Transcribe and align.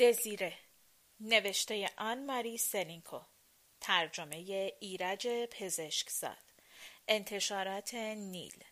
دزیره. 0.00 0.58
نوشته 1.20 1.90
آن 1.96 2.26
ماری 2.26 2.58
سلینکو 2.58 3.20
ترجمه 3.80 4.36
ایرج 4.80 5.28
پزشکزاد. 5.50 6.52
انتشارات 7.08 7.94
نیل. 7.94 8.64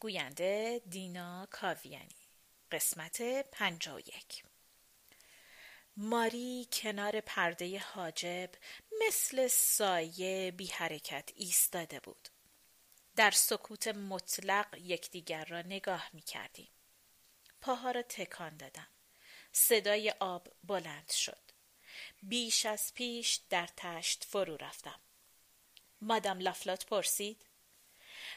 گوینده 0.00 0.82
دینا 0.88 1.48
کاویانی. 1.50 2.16
قسمت 2.72 3.22
پنجا 3.52 3.96
و 3.96 3.98
یک. 4.00 4.44
ماری 5.96 6.68
کنار 6.72 7.20
پرده 7.20 7.78
حاجب 7.78 8.50
مثل 9.06 9.48
سایه 9.48 10.50
بی 10.50 10.66
حرکت 10.66 11.30
ایستاده 11.36 12.00
بود. 12.00 12.28
در 13.16 13.30
سکوت 13.30 13.88
مطلق 13.88 14.78
یکدیگر 14.78 15.44
را 15.44 15.62
نگاه 15.62 16.10
می 16.12 16.22
کردیم 16.22 16.68
پاها 17.60 17.90
را 17.90 18.02
تکان 18.02 18.56
دادم. 18.56 18.88
صدای 19.52 20.14
آب 20.20 20.48
بلند 20.64 21.10
شد. 21.10 21.38
بیش 22.22 22.66
از 22.66 22.94
پیش 22.94 23.40
در 23.50 23.68
تشت 23.76 24.24
فرو 24.24 24.56
رفتم. 24.56 25.00
مادام 26.00 26.38
لافلات 26.38 26.86
پرسید 26.86 27.46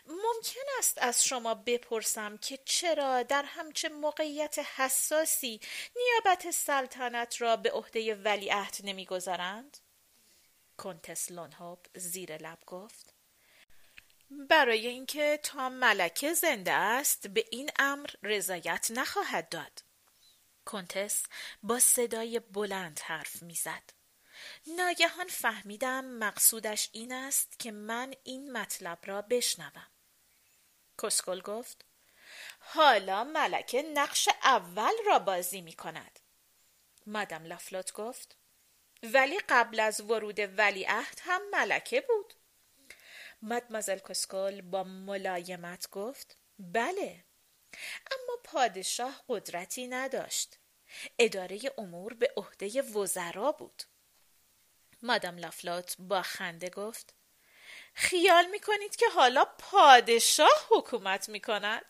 ممکن 0.05 0.62
است 0.77 0.98
از 0.98 1.23
شما 1.23 1.53
بپرسم 1.53 2.38
که 2.38 2.59
چرا 2.66 3.23
در 3.23 3.44
همچه 3.44 3.89
موقعیت 3.89 4.59
حساسی 4.59 5.62
نیابت 5.95 6.52
سلطنت 6.52 7.41
را 7.41 7.55
به 7.55 7.72
عهده 7.72 8.16
ولیعهد 8.16 8.77
نمی‌گذارند؟ 8.84 9.77
کنتس 10.77 11.31
لونهوب 11.31 11.86
زیر 11.95 12.38
لب 12.38 12.59
گفت 12.66 13.14
برای 14.30 14.88
اینکه 14.88 15.39
تا 15.44 15.70
ملکه 15.70 16.34
زنده 16.34 16.72
است 16.72 17.28
به 17.28 17.45
این 17.52 17.69
امر 17.80 18.09
رضایت 18.23 18.88
نخواهد 18.91 19.50
داد. 19.50 19.81
کنتس 20.66 21.23
با 21.64 21.80
صدای 21.80 22.39
بلند 22.39 23.00
حرف 23.00 23.44
می‌زد. 23.44 23.83
ناگهان 24.67 25.28
فهمیدم 25.28 26.06
مقصودش 26.06 26.89
این 26.92 27.14
است 27.14 27.59
که 27.59 27.72
من 27.72 28.14
این 28.23 28.52
مطلب 28.52 29.00
را 29.06 29.22
بشنوم. 29.22 29.88
کسکل 31.03 31.41
گفت 31.41 31.86
حالا 32.59 33.23
ملکه 33.23 33.81
نقش 33.81 34.30
اول 34.44 34.94
را 35.08 35.19
بازی 35.19 35.61
می 35.61 35.73
کند. 35.73 36.19
مادم 37.08 37.44
لافلوت 37.44 37.94
گفت 37.94 38.38
ولی 39.03 39.39
قبل 39.50 39.80
از 39.80 40.02
ورود 40.02 40.39
ولیعهد 40.39 41.22
هم 41.22 41.41
ملکه 41.50 42.02
بود. 42.02 42.34
مدمازل 43.41 43.97
کسکل 43.97 44.61
با 44.61 44.84
ملایمت 44.84 45.89
گفت 45.89 46.38
بله 46.59 47.23
اما 48.11 48.38
پادشاه 48.43 49.23
قدرتی 49.29 49.88
نداشت 49.88 50.57
اداره 51.19 51.59
امور 51.77 52.13
به 52.13 52.33
عهده 52.38 52.81
وزرا 52.81 53.52
بود 53.52 53.83
مادام 55.02 55.38
لافلات 55.38 55.95
با 55.99 56.21
خنده 56.21 56.69
گفت 56.69 57.13
خیال 57.94 58.45
می 58.45 58.59
کنید 58.59 58.95
که 58.95 59.05
حالا 59.09 59.45
پادشاه 59.45 60.67
حکومت 60.69 61.29
می 61.29 61.39
کند؟ 61.39 61.85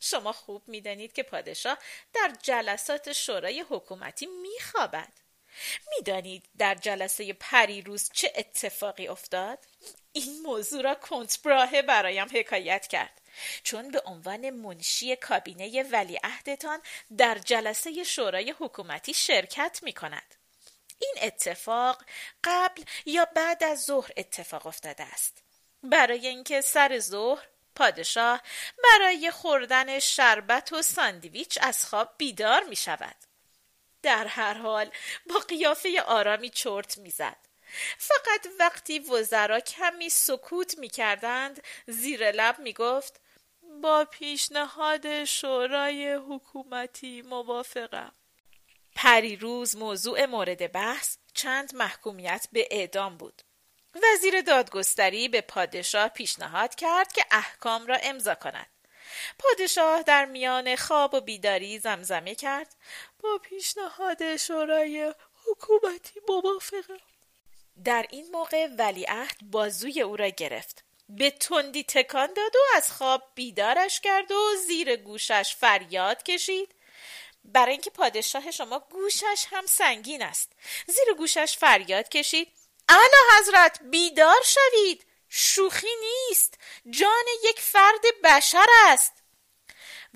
شما 0.00 0.32
خوب 0.32 0.68
می 0.68 0.80
دانید 0.80 1.12
که 1.12 1.22
پادشاه 1.22 1.78
در 2.12 2.32
جلسات 2.42 3.12
شورای 3.12 3.64
حکومتی 3.70 4.26
می 4.26 4.60
خوابد. 4.72 5.12
می 5.90 6.04
دانید 6.04 6.48
در 6.58 6.74
جلسه 6.74 7.32
پریروز 7.32 8.10
چه 8.12 8.32
اتفاقی 8.36 9.08
افتاد؟ 9.08 9.58
این 10.12 10.42
موضوع 10.42 10.82
را 10.82 10.94
کنت 10.94 11.42
براهه 11.42 11.82
برایم 11.82 12.28
حکایت 12.32 12.86
کرد. 12.86 13.20
چون 13.62 13.90
به 13.90 14.02
عنوان 14.04 14.50
منشی 14.50 15.16
کابینه 15.16 15.82
ولیعهدتان 15.82 16.82
در 17.18 17.38
جلسه 17.38 18.04
شورای 18.04 18.54
حکومتی 18.58 19.14
شرکت 19.14 19.80
می 19.82 19.92
کند. 19.92 20.34
این 20.98 21.14
اتفاق 21.22 22.04
قبل 22.44 22.82
یا 23.06 23.24
بعد 23.24 23.64
از 23.64 23.84
ظهر 23.84 24.10
اتفاق 24.16 24.66
افتاده 24.66 25.02
است. 25.02 25.42
برای 25.82 26.26
اینکه 26.26 26.60
سر 26.60 26.98
ظهر 26.98 27.48
پادشاه 27.74 28.42
برای 28.84 29.30
خوردن 29.30 29.98
شربت 29.98 30.72
و 30.72 30.82
ساندویچ 30.82 31.58
از 31.62 31.86
خواب 31.86 32.14
بیدار 32.18 32.64
می 32.64 32.76
شود. 32.76 33.16
در 34.02 34.26
هر 34.26 34.54
حال 34.54 34.90
با 35.26 35.38
قیافه 35.38 36.02
آرامی 36.02 36.50
چرت 36.50 36.98
می‌زد. 36.98 37.36
فقط 37.98 38.46
وقتی 38.60 38.98
وزرا 38.98 39.60
کمی 39.60 40.08
سکوت 40.08 40.78
می 40.78 40.88
کردند 40.88 41.62
زیر 41.86 42.30
لب 42.30 42.58
می 42.58 42.72
گفت 42.72 43.20
با 43.84 44.04
پیشنهاد 44.04 45.24
شورای 45.24 46.14
حکومتی 46.14 47.22
موافقم. 47.22 48.12
پریروز 48.94 49.76
موضوع 49.76 50.26
مورد 50.26 50.72
بحث 50.72 51.16
چند 51.34 51.74
محکومیت 51.74 52.48
به 52.52 52.68
اعدام 52.70 53.16
بود. 53.16 53.42
وزیر 53.94 54.40
دادگستری 54.40 55.28
به 55.28 55.40
پادشاه 55.40 56.08
پیشنهاد 56.08 56.74
کرد 56.74 57.12
که 57.12 57.24
احکام 57.30 57.86
را 57.86 57.96
امضا 58.02 58.34
کند. 58.34 58.66
پادشاه 59.38 60.02
در 60.02 60.24
میان 60.24 60.76
خواب 60.76 61.14
و 61.14 61.20
بیداری 61.20 61.78
زمزمه 61.78 62.34
کرد. 62.34 62.76
با 63.22 63.38
پیشنهاد 63.42 64.36
شورای 64.36 65.14
حکومتی 65.46 66.20
موافقم. 66.28 67.00
در 67.84 68.06
این 68.10 68.30
موقع 68.32 68.66
ولیعهد 68.78 69.36
بازوی 69.42 70.00
او 70.00 70.16
را 70.16 70.28
گرفت. 70.28 70.83
به 71.08 71.30
تندی 71.30 71.84
تکان 71.84 72.34
داد 72.34 72.56
و 72.56 72.76
از 72.76 72.92
خواب 72.92 73.22
بیدارش 73.34 74.00
کرد 74.00 74.32
و 74.32 74.56
زیر 74.66 74.96
گوشش 74.96 75.56
فریاد 75.56 76.22
کشید. 76.22 76.74
برای 77.44 77.72
اینکه 77.72 77.90
پادشاه 77.90 78.50
شما 78.50 78.78
گوشش 78.78 79.46
هم 79.50 79.66
سنگین 79.66 80.22
است. 80.22 80.52
زیر 80.86 81.14
گوشش 81.16 81.56
فریاد 81.58 82.08
کشید. 82.08 82.52
اعلی 82.88 83.38
حضرت 83.38 83.80
بیدار 83.82 84.42
شوید. 84.44 85.06
شوخی 85.28 85.96
نیست. 86.00 86.58
جان 86.90 87.24
یک 87.44 87.60
فرد 87.60 88.02
بشر 88.24 88.66
است. 88.86 89.12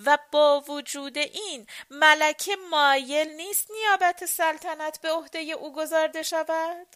و 0.05 0.19
با 0.33 0.61
وجود 0.61 1.19
این 1.19 1.67
ملکه 1.91 2.57
مایل 2.71 3.29
نیست 3.29 3.71
نیابت 3.71 4.27
سلطنت 4.27 5.01
به 5.01 5.11
عهده 5.11 5.39
او 5.39 5.73
گذارده 5.73 6.23
شود. 6.23 6.87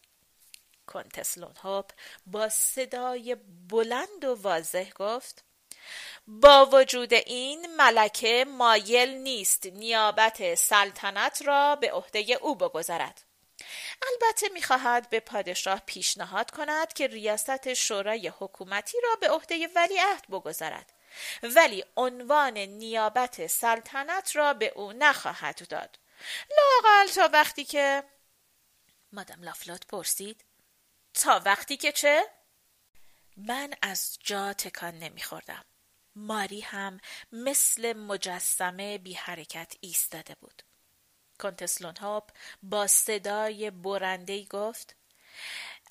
کنتس 0.87 1.38
لونهوب 1.38 1.91
با 2.26 2.48
صدای 2.48 3.37
بلند 3.69 4.25
و 4.25 4.34
واضح 4.34 4.91
گفت 4.91 5.44
با 6.26 6.66
وجود 6.72 7.15
این 7.15 7.76
ملکه 7.76 8.44
مایل 8.48 9.09
نیست 9.09 9.66
نیابت 9.66 10.54
سلطنت 10.54 11.43
را 11.44 11.76
به 11.76 11.93
عهده 11.93 12.38
او 12.41 12.54
بگذارد. 12.54 13.22
البته 14.03 14.48
می‌خواهد 14.48 15.10
به 15.10 15.20
پادشاه 15.20 15.82
پیشنهاد 15.87 16.50
کند 16.50 16.93
که 16.93 17.06
ریاست 17.06 17.75
شورای 17.75 18.28
حکومتی 18.28 18.99
را 19.03 19.16
به 19.16 19.28
عهده 19.28 19.69
ولیعهد 19.76 20.26
بگذارد. 20.28 20.93
ولی 21.43 21.84
عنوان 21.97 22.59
نیابت 22.59 23.47
سلطنت 23.47 24.37
را 24.37 24.54
به 24.54 24.72
او 24.76 24.93
نخواهد 24.93 25.69
داد. 25.69 25.99
لاقل 26.50 27.12
تا 27.12 27.28
وقتی 27.32 27.64
که 27.64 28.04
مادام 29.12 29.43
لافلوت 29.43 29.87
پرسید. 29.87 30.44
تا 31.15 31.43
وقتی 31.45 31.77
که 31.77 31.93
چه؟ 31.93 32.25
من 33.37 33.75
از 33.83 34.19
جا 34.21 34.53
تکان 34.53 34.99
نمیخوردم. 34.99 35.65
ماری 36.17 36.61
هم 36.61 37.00
مثل 37.33 37.93
مجسمه 37.93 38.99
بی 38.99 39.15
حرکت 39.15 39.75
ایستاده 39.81 40.34
بود. 40.41 40.62
کنتس 41.39 41.83
لونهاپ 41.83 42.31
با 42.62 42.87
صدای 42.87 43.71
برنده‌ای 43.71 44.45
گفت 44.45 44.97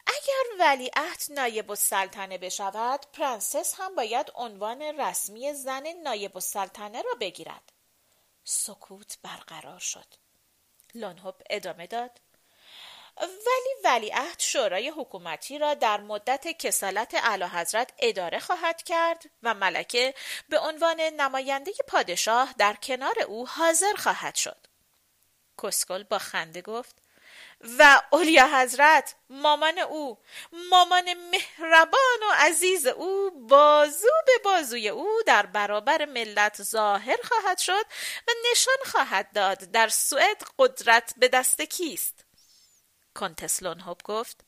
اگر 0.07 0.55
ولیعهد 0.59 1.23
نایب 1.29 1.69
السلطنه 1.69 2.37
بشود 2.37 3.05
پرنسس 3.13 3.75
هم 3.77 3.95
باید 3.95 4.31
عنوان 4.35 4.81
رسمی 4.81 5.53
زن 5.53 5.87
نایب 6.03 6.37
السلطنه 6.37 7.01
را 7.01 7.13
بگیرد 7.19 7.73
سکوت 8.43 9.17
برقرار 9.23 9.79
شد 9.79 10.07
لونهوب 10.95 11.35
ادامه 11.49 11.87
داد 11.87 12.19
ولی 13.21 13.73
ولیعهد 13.83 14.39
شورای 14.39 14.89
حکومتی 14.89 15.57
را 15.59 15.73
در 15.73 16.01
مدت 16.01 16.47
کسالت 16.47 17.13
اعلی 17.13 17.45
حضرت 17.45 17.93
اداره 17.99 18.39
خواهد 18.39 18.83
کرد 18.83 19.29
و 19.43 19.53
ملکه 19.53 20.13
به 20.49 20.59
عنوان 20.59 21.01
نماینده 21.01 21.71
پادشاه 21.87 22.53
در 22.57 22.73
کنار 22.73 23.21
او 23.27 23.47
حاضر 23.47 23.93
خواهد 23.93 24.35
شد. 24.35 24.67
کسکل 25.63 26.03
با 26.03 26.19
خنده 26.19 26.61
گفت 26.61 26.95
و 27.79 28.01
اولیا 28.11 28.61
حضرت 28.61 29.15
مامان 29.29 29.79
او 29.79 30.17
مامان 30.71 31.13
مهربان 31.13 32.19
و 32.29 32.33
عزیز 32.35 32.87
او 32.87 33.31
بازو 33.47 34.07
به 34.25 34.33
بازوی 34.43 34.89
او 34.89 35.07
در 35.25 35.45
برابر 35.45 36.05
ملت 36.05 36.63
ظاهر 36.63 37.17
خواهد 37.23 37.57
شد 37.57 37.85
و 38.27 38.31
نشان 38.51 38.77
خواهد 38.85 39.31
داد 39.33 39.57
در 39.57 39.87
سوئد 39.87 40.43
قدرت 40.59 41.13
به 41.17 41.27
دست 41.27 41.61
کیست 41.61 42.25
کنتس 43.15 43.63
لونهاپ 43.63 44.01
گفت 44.03 44.45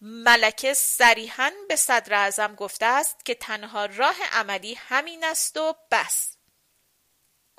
ملکه 0.00 0.74
صریحا 0.74 1.52
به 1.68 1.76
صدر 1.76 2.14
اعظم 2.14 2.54
گفته 2.54 2.86
است 2.86 3.24
که 3.24 3.34
تنها 3.34 3.84
راه 3.86 4.16
عملی 4.32 4.74
همین 4.74 5.24
است 5.24 5.56
و 5.56 5.76
بس 5.90 6.36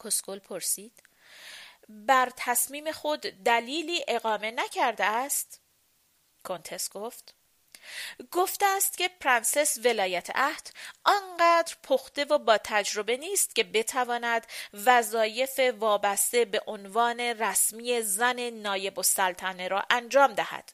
کوسکول 0.04 0.40
پرسید 0.40 1.04
بر 1.90 2.32
تصمیم 2.38 2.92
خود 2.92 3.22
دلیلی 3.22 4.06
اقامه 4.08 4.52
نکرده 4.52 5.06
است؟ 5.06 5.62
کنتس 6.44 6.90
گفت 6.90 7.36
گفته 8.32 8.66
است 8.66 8.98
که 8.98 9.10
پرنسس 9.20 9.78
ولایت 9.86 10.30
عهد 10.36 10.72
آنقدر 11.04 11.76
پخته 11.84 12.26
و 12.26 12.38
با 12.38 12.58
تجربه 12.58 13.18
نیست 13.18 13.56
که 13.56 13.64
بتواند 13.64 14.48
وظایف 14.74 15.60
وابسته 15.80 16.46
به 16.46 16.62
عنوان 16.68 17.20
رسمی 17.20 18.02
زن 18.02 18.50
نایب 18.50 19.00
السلطنه 19.00 19.68
را 19.68 19.84
انجام 19.90 20.34
دهد 20.34 20.72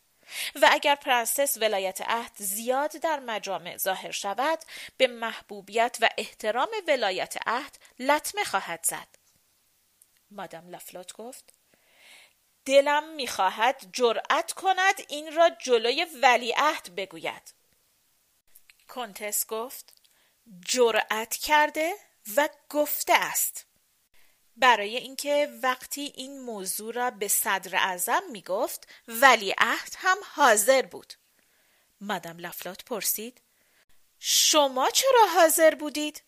و 0.55 0.67
اگر 0.71 0.95
پرنسس 0.95 1.57
ولایت 1.57 2.01
عهد 2.01 2.31
زیاد 2.35 2.91
در 2.91 3.19
مجامع 3.19 3.77
ظاهر 3.77 4.11
شود 4.11 4.59
به 4.97 5.07
محبوبیت 5.07 5.97
و 6.01 6.09
احترام 6.17 6.69
ولایت 6.87 7.35
عهد 7.47 7.77
لطمه 7.99 8.43
خواهد 8.43 8.79
زد. 8.83 9.07
مادام 10.31 10.69
لافلوت 10.69 11.13
گفت 11.13 11.56
دلم 12.67 13.15
می‌خواهد 13.15 13.89
جرأت 13.93 14.53
کند 14.53 14.95
این 15.07 15.35
را 15.35 15.49
جلوی 15.49 16.03
ولیعهد 16.03 16.95
بگوید. 16.95 17.53
کنتس 18.87 19.45
گفت 19.45 19.93
جرأت 20.65 21.35
کرده 21.35 21.93
و 22.35 22.49
گفته 22.69 23.13
است. 23.13 23.65
برای 24.55 24.97
اینکه 24.97 25.59
وقتی 25.63 26.13
این 26.15 26.41
موضوع 26.41 26.93
را 26.93 27.11
به 27.11 27.27
صدر 27.27 27.75
اعظم 27.75 28.23
می 28.31 28.41
گفت 28.41 28.87
ولی 29.07 29.55
عهد 29.57 29.93
هم 29.97 30.17
حاضر 30.35 30.81
بود. 30.81 31.13
مادام 32.01 32.37
لفلات 32.37 32.83
پرسید 32.83 33.41
شما 34.19 34.89
چرا 34.89 35.27
حاضر 35.35 35.75
بودید؟ 35.75 36.23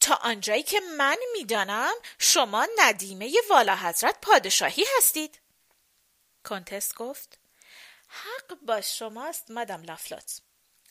تا 0.00 0.14
آنجایی 0.14 0.62
که 0.62 0.80
من 0.80 1.16
می‌دانم 1.32 1.92
شما 2.18 2.68
ندیمه 2.78 3.32
والا 3.50 3.76
حضرت 3.76 4.20
پادشاهی 4.22 4.84
هستید. 4.96 5.40
کنتس 6.48 6.94
گفت 6.94 7.38
حق 8.08 8.58
با 8.66 8.80
شماست 8.80 9.50
مادام 9.50 9.82
لافلات 9.82 10.40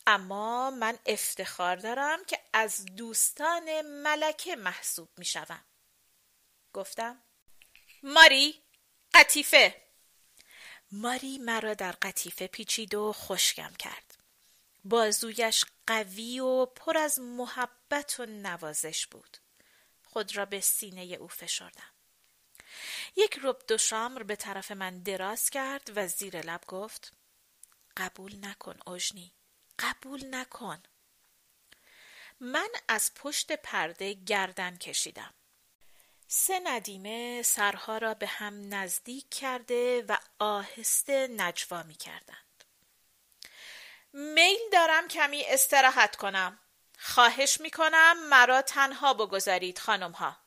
اما 0.08 0.72
من 0.72 1.00
افتخار 1.06 1.76
دارم 1.76 2.26
که 2.26 2.40
از 2.54 2.86
دوستان 2.86 3.82
ملکه 3.82 4.56
محسوب 4.56 5.10
می 5.18 5.26
شوم. 5.26 5.64
گفتم 6.74 7.22
ماری 8.04 8.62
قطیفه 9.14 9.82
ماری 10.92 11.38
مرا 11.38 11.74
در 11.74 11.92
قطیفه 11.92 12.48
پیچید 12.48 12.96
و 12.96 13.14
خشکم 13.14 13.74
کرد. 13.74 14.18
بازویش 14.84 15.66
قوی 15.88 16.40
و 16.40 16.66
پر 16.66 16.98
از 16.98 17.20
محبت 17.20 18.20
و 18.20 18.26
نوازش 18.26 19.08
بود. 19.08 19.38
خود 20.04 20.38
را 20.38 20.46
به 20.46 20.62
سینه 20.62 21.02
او 21.02 21.28
فشردم. 21.28 21.97
یک 23.16 23.40
رب 23.44 23.62
دو 23.68 23.78
شامر 23.78 24.24
به 24.24 24.36
طرف 24.36 24.72
من 24.72 25.00
دراز 25.00 25.50
کرد 25.50 25.92
و 25.96 26.08
زیر 26.08 26.42
لب 26.42 26.62
گفت 26.68 27.14
قبول 27.98 28.46
نکن 28.46 28.80
اوژنی 28.86 29.34
قبول 29.80 30.36
نکن 30.36 30.84
من 32.40 32.70
از 32.88 33.12
پشت 33.16 33.52
پرده 33.52 34.14
گردن 34.14 34.78
کشیدم 34.78 35.34
سه 36.28 36.60
ندیمه 36.60 37.42
سرها 37.42 37.98
را 37.98 38.14
به 38.14 38.28
هم 38.28 38.74
نزدیک 38.74 39.30
کرده 39.30 40.06
و 40.10 40.18
آهسته 40.40 41.28
نجوا 41.28 41.84
می 41.84 41.96
کردند. 41.96 42.64
میل 44.14 44.60
دارم 44.72 45.08
کمی 45.08 45.44
استراحت 45.46 46.16
کنم. 46.16 46.60
خواهش 47.00 47.62
می 47.62 47.72
کنم 47.72 48.28
مرا 48.30 48.62
تنها 48.62 49.14
بگذارید 49.14 49.80
خانم 49.80 50.12
ها. 50.12 50.38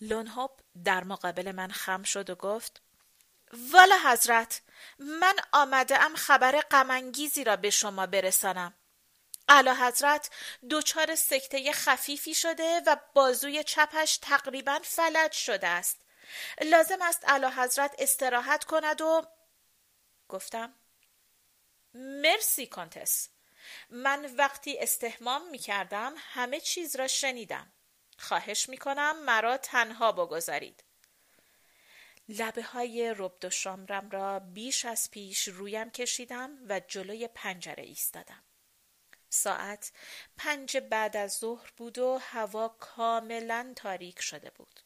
لونهوب 0.00 0.60
در 0.84 1.04
مقابل 1.04 1.52
من 1.52 1.70
خم 1.70 2.02
شد 2.02 2.30
و 2.30 2.34
گفت 2.34 2.82
والا 3.52 3.98
حضرت 4.04 4.62
من 4.98 5.36
آمده 5.52 6.02
ام 6.02 6.14
خبر 6.14 6.60
غمانگیزی 6.60 7.44
را 7.44 7.56
به 7.56 7.70
شما 7.70 8.06
برسانم. 8.06 8.74
اعلی 9.48 9.70
حضرت 9.70 10.30
دچار 10.70 11.14
سکته 11.14 11.72
خفیفی 11.72 12.34
شده 12.34 12.80
و 12.86 12.96
بازوی 13.14 13.64
چپش 13.64 14.16
تقریبا 14.16 14.78
فلج 14.84 15.32
شده 15.32 15.66
است. 15.66 16.00
لازم 16.62 17.02
است 17.02 17.28
اعلی 17.28 17.46
حضرت 17.46 17.94
استراحت 17.98 18.64
کند 18.64 19.00
و 19.00 19.26
گفتم 20.28 20.74
مرسی 21.94 22.66
کانتس 22.66 23.28
من 23.90 24.34
وقتی 24.36 24.78
استحمام 24.78 25.50
می 25.50 25.58
کردم 25.58 26.14
همه 26.16 26.60
چیز 26.60 26.96
را 26.96 27.06
شنیدم. 27.06 27.72
خواهش 28.18 28.68
می 28.68 28.78
کنم 28.78 29.24
مرا 29.24 29.56
تنها 29.56 30.12
بگذارید 30.12 30.84
لبه 32.28 32.62
های 32.62 33.14
ربد 33.16 33.44
و 33.44 33.50
شامرم 33.50 34.10
را 34.10 34.38
بیش 34.38 34.84
از 34.84 35.10
پیش 35.10 35.48
رویم 35.48 35.90
کشیدم 35.90 36.50
و 36.68 36.80
جلوی 36.80 37.28
پنجره 37.28 37.84
ایستادم 37.84 38.42
ساعت 39.30 39.92
پنج 40.36 40.76
بعد 40.76 41.16
از 41.16 41.32
ظهر 41.32 41.72
بود 41.76 41.98
و 41.98 42.18
هوا 42.22 42.68
کاملا 42.68 43.72
تاریک 43.76 44.20
شده 44.20 44.50
بود. 44.50 44.80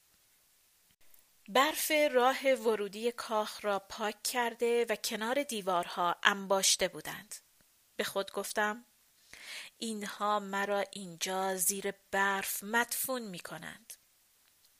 برف 1.48 1.92
راه 2.10 2.52
ورودی 2.52 3.12
کاخ 3.12 3.64
را 3.64 3.78
پاک 3.78 4.22
کرده 4.22 4.86
و 4.88 4.96
کنار 4.96 5.42
دیوارها 5.42 6.16
انباشته 6.22 6.88
بودند. 6.88 7.34
به 7.96 8.04
خود 8.04 8.32
گفتم 8.32 8.84
اینها 9.82 10.40
مرا 10.40 10.84
اینجا 10.90 11.56
زیر 11.56 11.90
برف 12.10 12.62
مدفون 12.64 13.22
می 13.22 13.38
کنند. 13.38 13.92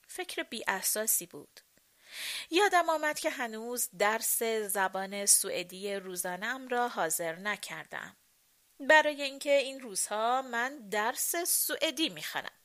فکر 0.07 0.43
بی 0.43 0.63
اساسی 0.67 1.25
بود. 1.25 1.59
یادم 2.51 2.89
آمد 2.89 3.19
که 3.19 3.29
هنوز 3.29 3.89
درس 3.99 4.43
زبان 4.43 5.25
سوئدی 5.25 5.95
روزانم 5.95 6.67
را 6.67 6.87
حاضر 6.87 7.35
نکردم. 7.35 8.17
برای 8.79 9.21
اینکه 9.21 9.51
این 9.51 9.79
روزها 9.79 10.41
من 10.41 10.89
درس 10.89 11.35
سوئدی 11.35 12.09
می‌خوانم 12.09 12.59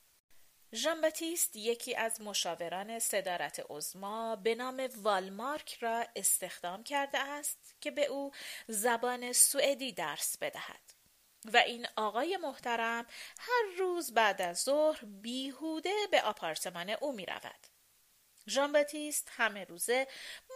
ژان 0.73 1.01
باتیست 1.01 1.55
یکی 1.55 1.95
از 1.95 2.21
مشاوران 2.21 2.99
صدارت 2.99 3.65
عظما 3.69 4.35
به 4.35 4.55
نام 4.55 4.89
والمارک 4.95 5.73
را 5.73 6.05
استخدام 6.15 6.83
کرده 6.83 7.17
است 7.19 7.75
که 7.81 7.91
به 7.91 8.05
او 8.05 8.31
زبان 8.67 9.33
سوئدی 9.33 9.91
درس 9.91 10.37
بدهد 10.37 10.98
و 11.45 11.57
این 11.57 11.87
آقای 11.95 12.37
محترم 12.37 13.05
هر 13.39 13.63
روز 13.77 14.13
بعد 14.13 14.41
از 14.41 14.61
ظهر 14.61 14.99
بیهوده 15.05 15.93
به 16.11 16.21
آپارتمان 16.21 16.89
او 16.89 17.11
می 17.11 17.25
رود. 17.25 17.67
ژان 18.47 18.71
باتیست 18.71 19.27
همه 19.31 19.63
روزه 19.63 20.07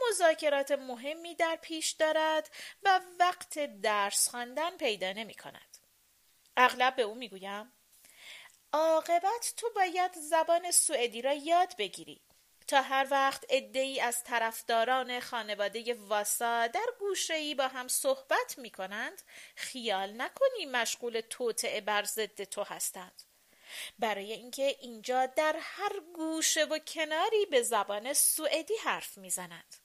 مذاکرات 0.09 0.71
مهمی 0.71 1.35
در 1.35 1.55
پیش 1.61 1.91
دارد 1.91 2.51
و 2.83 3.01
وقت 3.19 3.81
درس 3.81 4.29
خواندن 4.29 4.77
پیدا 4.77 5.11
نمی 5.11 5.33
کند. 5.33 5.77
اغلب 6.57 6.95
به 6.95 7.01
او 7.01 7.15
می‌گویم 7.15 7.73
عاقبت 8.73 9.53
تو 9.57 9.69
باید 9.75 10.11
زبان 10.13 10.71
سوئدی 10.71 11.21
را 11.21 11.33
یاد 11.33 11.77
بگیری 11.77 12.21
هر 12.81 13.07
وقت 13.11 13.45
ای 13.49 14.01
از 14.01 14.23
طرفداران 14.23 15.19
خانواده 15.19 15.93
واسا 15.93 16.67
در 16.67 16.85
ای 17.29 17.55
با 17.55 17.67
هم 17.67 17.87
صحبت 17.87 18.57
می 18.57 18.71
کنند 18.71 19.21
خیال 19.55 20.21
نکنی 20.21 20.65
مشغول 20.65 21.21
توطعه 21.29 21.81
بر 21.81 22.03
ضد 22.03 22.43
تو 22.43 22.63
هستند. 22.63 23.23
برای 23.99 24.33
اینکه 24.33 24.77
اینجا 24.79 25.25
در 25.25 25.55
هر 25.59 25.99
گوشه 26.13 26.63
و 26.63 26.79
کناری 26.79 27.45
به 27.45 27.61
زبان 27.61 28.13
سوئدی 28.13 28.75
حرف 28.75 29.17
می‌زنند. 29.17 29.75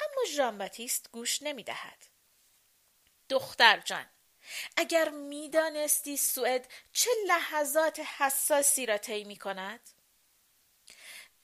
اما 0.00 0.24
ژان 0.28 0.58
باتیست 0.58 1.10
گوش 1.12 1.42
نمی‌دهد. 1.42 2.06
دختر 3.28 3.80
جان 3.84 4.06
اگر 4.76 5.08
می‌دانستی 5.08 6.16
سوئد 6.16 6.68
چه 6.92 7.10
لحظات 7.26 8.00
حساسی 8.00 8.86
را 8.86 8.98
طی 8.98 9.24
می 9.24 9.36
کند 9.36 9.80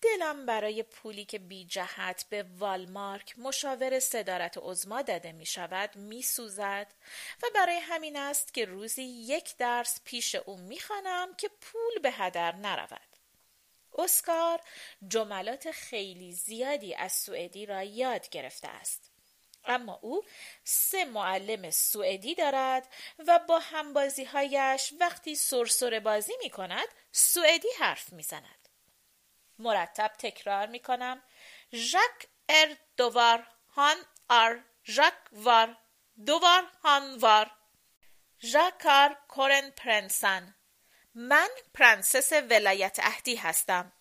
دلم 0.02 0.46
برای 0.46 0.82
پولی 0.82 1.24
که 1.24 1.38
بی 1.38 1.64
جهت 1.64 2.26
به 2.30 2.44
والمارک 2.58 3.38
مشاور 3.38 4.00
صدارت 4.00 4.58
عزما 4.58 5.02
داده 5.02 5.32
می 5.32 5.46
شود 5.46 5.96
می 5.96 6.22
سوزد 6.22 6.94
و 7.42 7.46
برای 7.54 7.76
همین 7.76 8.16
است 8.16 8.54
که 8.54 8.64
روزی 8.64 9.02
یک 9.02 9.56
درس 9.56 10.00
پیش 10.04 10.34
او 10.34 10.56
می 10.56 10.80
خانم 10.80 11.34
که 11.34 11.50
پول 11.60 11.98
به 12.02 12.10
هدر 12.10 12.54
نرود. 12.56 13.00
اسکار 13.98 14.60
جملات 15.08 15.70
خیلی 15.70 16.32
زیادی 16.32 16.94
از 16.94 17.12
سوئدی 17.12 17.66
را 17.66 17.82
یاد 17.82 18.28
گرفته 18.28 18.68
است. 18.68 19.10
اما 19.64 19.98
او 20.02 20.24
سه 20.64 21.04
معلم 21.04 21.70
سوئدی 21.70 22.34
دارد 22.34 22.88
و 23.26 23.40
با 23.48 23.58
همبازی 23.58 24.24
هایش 24.24 24.92
وقتی 25.00 25.34
سرسره 25.34 26.00
بازی 26.00 26.32
می 26.42 26.50
کند 26.50 26.88
سوئدی 27.12 27.68
حرف 27.78 28.12
می 28.12 28.22
زند. 28.22 28.61
مرتب 29.62 30.12
تکرار 30.18 30.66
می 30.66 30.80
کنم 30.80 31.22
Jag 31.72 32.26
är, 32.48 32.76
du 32.96 33.16
är, 33.16 33.46
han 33.76 33.96
är. 34.28 34.64
Jag 34.84 35.18
var, 35.32 35.76
du 36.26 36.39
var, 36.39 36.64
han 36.84 37.18
var. 37.18 37.50
Jag 38.42 38.87
är 38.87 39.16
kronprinsessan. 39.28 40.54
من 41.14 41.48
پرنسس 41.74 42.32
ولایت 42.32 42.98
عهدی 43.02 43.36
هستم. 43.36 43.92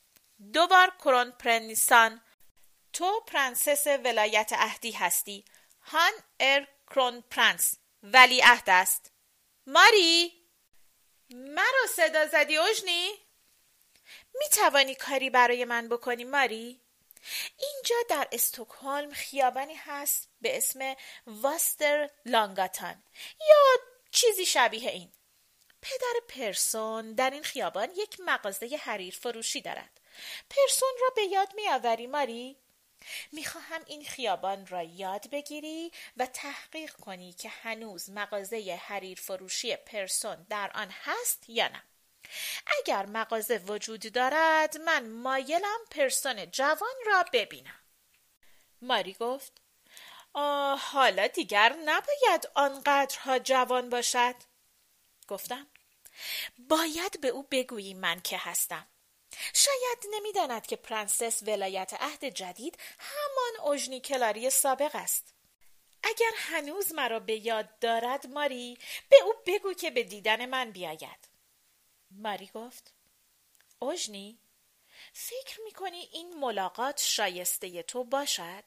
Du 0.54 0.90
är 1.04 1.32
kronprinsessan. 1.32 2.22
تو 2.94 3.20
پرنسس 3.20 3.88
ولایت 3.88 4.54
عهدی 4.54 4.92
هستی. 4.92 5.46
Han 5.82 6.14
är 6.40 6.68
kronprins. 6.90 7.76
ولی 8.04 8.42
عهد 8.42 8.70
است. 8.70 9.12
ماری! 9.68 10.42
مرا 11.30 11.88
صدا 11.96 12.28
زدی 12.28 12.58
اوژنی؟ 12.58 13.12
می 14.34 14.50
توانی 14.50 14.96
کاری 14.96 15.30
برای 15.30 15.66
من 15.66 15.90
بکنی 15.90 16.24
ماری؟ 16.24 16.82
اینجا 17.58 17.96
در 18.10 18.28
استکهلم 18.32 19.12
خیابانی 19.12 19.76
هست 19.76 20.30
به 20.42 20.58
اسم 20.58 20.96
واستر 21.28 22.10
لانگاتان. 22.26 23.04
یا 23.40 23.84
چیزی 24.12 24.46
شبیه 24.46 24.90
این. 24.90 25.12
پدر 25.82 26.14
پرسون 26.28 27.14
در 27.14 27.30
این 27.30 27.44
خیابان 27.44 27.90
یک 27.98 28.18
مغازه 28.20 28.80
حریر 28.82 29.16
فروشی 29.16 29.62
دارد. 29.62 30.00
پرسون 30.50 30.92
را 31.02 31.10
به 31.16 31.24
یاد 31.24 31.56
میآوری 31.56 32.08
ماری؟ 32.08 32.58
می‌خواهم 33.32 33.82
این 33.86 34.06
خیابان 34.06 34.68
را 34.68 34.84
یاد 34.84 35.30
بگیری 35.30 35.92
و 36.18 36.26
تحقیق 36.26 36.94
کنی 36.94 37.34
که 37.34 37.50
هنوز 37.50 38.10
مغازه 38.10 38.80
حریر 38.82 39.20
فروشی 39.20 39.76
پرسون 39.76 40.46
در 40.50 40.72
آن 40.76 40.90
هست 40.92 41.50
یا 41.50 41.68
نه. 41.68 41.84
اگر 42.80 43.06
مغازه 43.06 43.58
وجود 43.58 44.14
دارد 44.14 44.78
من 44.78 45.10
مایلم 45.10 45.80
پرسون 45.92 46.52
جوان 46.52 46.96
را 47.06 47.26
ببینم. 47.34 47.80
ماری 48.82 49.14
گفت 49.14 49.62
آه 50.34 50.80
حالا 50.80 51.28
دیگر 51.28 51.76
نباید 51.86 52.50
آنقدرها 52.56 53.40
جوان 53.40 53.90
باشد. 53.90 54.36
گفتم 55.28 55.68
باید 56.58 57.22
به 57.22 57.28
او 57.28 57.44
بگویی 57.52 57.94
من 57.94 58.22
که 58.22 58.38
هستم. 58.38 58.88
شاید 59.54 59.98
نمی‌داند 60.12 60.68
که 60.68 60.76
پرنسس 60.76 61.44
ولایت 61.44 61.94
عهد 62.00 62.26
جدید 62.26 62.78
همان 63.00 63.68
اوژنی 63.68 64.00
کلاری 64.00 64.50
سابق 64.50 64.92
است. 64.94 65.34
اگر 66.04 66.32
هنوز 66.38 66.94
مرا 66.94 67.20
به 67.20 67.46
یاد 67.46 67.80
دارد 67.80 68.28
ماری 68.28 68.78
به 69.10 69.18
او 69.24 69.34
بگو 69.46 69.74
که 69.74 69.92
به 69.92 70.04
دیدن 70.04 70.46
من 70.46 70.72
بیاید. 70.72 71.31
ماری 72.12 72.48
گفت 72.48 72.94
اوژنی 73.80 74.40
فکر 75.14 75.62
می‌کنی 75.66 75.98
این 75.98 76.40
ملاقات 76.40 77.02
شایسته 77.02 77.84
تو 77.84 78.04
باشد؟ 78.04 78.64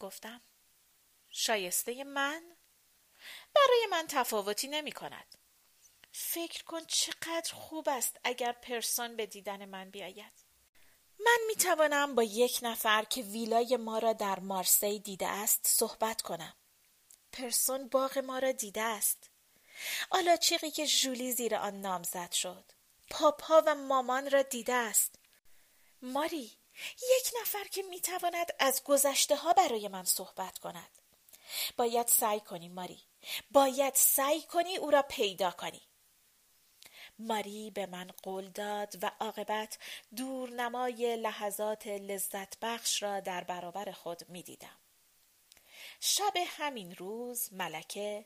گفتم 0.00 0.40
شایسته 1.30 2.04
من؟ 2.04 2.56
برای 3.54 3.86
من 3.90 4.06
تفاوتی 4.06 4.68
نمی 4.68 4.92
کند 4.92 5.38
فکر 6.12 6.64
کن 6.64 6.84
چقدر 6.84 7.54
خوب 7.54 7.88
است 7.88 8.20
اگر 8.24 8.52
پرسون 8.52 9.16
به 9.16 9.26
دیدن 9.26 9.64
من 9.64 9.90
بیاید. 9.90 10.32
من 11.20 11.38
می 11.46 11.56
توانم 11.56 12.14
با 12.14 12.22
یک 12.22 12.58
نفر 12.62 13.04
که 13.04 13.22
ویلای 13.22 13.76
ما 13.76 13.98
را 13.98 14.12
در 14.12 14.40
مارسی 14.40 14.98
دیده 14.98 15.26
است 15.26 15.66
صحبت 15.66 16.22
کنم. 16.22 16.54
پرسون 17.32 17.88
باغ 17.88 18.18
ما 18.18 18.38
را 18.38 18.52
دیده 18.52 18.82
است. 18.82 19.30
آلاچیقی 20.10 20.70
که 20.70 20.84
ژولی 20.84 21.32
زیر 21.32 21.54
آن 21.54 21.80
نامزد 21.80 22.32
شد. 22.32 22.64
پاپا 23.10 23.62
و 23.66 23.74
مامان 23.74 24.30
را 24.30 24.42
دیده 24.42 24.74
است. 24.74 25.14
ماری 26.02 26.58
یک 27.18 27.32
نفر 27.40 27.64
که 27.64 27.82
می‌تواند 27.82 28.54
از 28.58 28.82
گذشته 28.84 29.36
ها 29.36 29.52
برای 29.52 29.88
من 29.88 30.04
صحبت 30.04 30.58
کند. 30.58 30.98
باید 31.76 32.06
سعی 32.06 32.40
کنی 32.40 32.68
ماری. 32.68 33.02
باید 33.50 33.94
سعی 33.94 34.42
کنی 34.42 34.76
او 34.76 34.90
را 34.90 35.02
پیدا 35.02 35.50
کنی. 35.50 35.82
ماری 37.18 37.70
به 37.70 37.86
من 37.86 38.10
قول 38.22 38.48
داد 38.48 38.94
و 39.02 39.10
عاقبت 39.20 39.78
دورنمای 40.16 41.16
لحظات 41.16 41.86
لذت 41.86 42.58
بخش 42.60 43.02
را 43.02 43.20
در 43.20 43.44
برابر 43.44 43.92
خود 43.92 44.28
می 44.28 44.42
دیدم. 44.42 44.76
شب 46.00 46.32
همین 46.46 46.94
روز 46.94 47.52
ملکه 47.52 48.24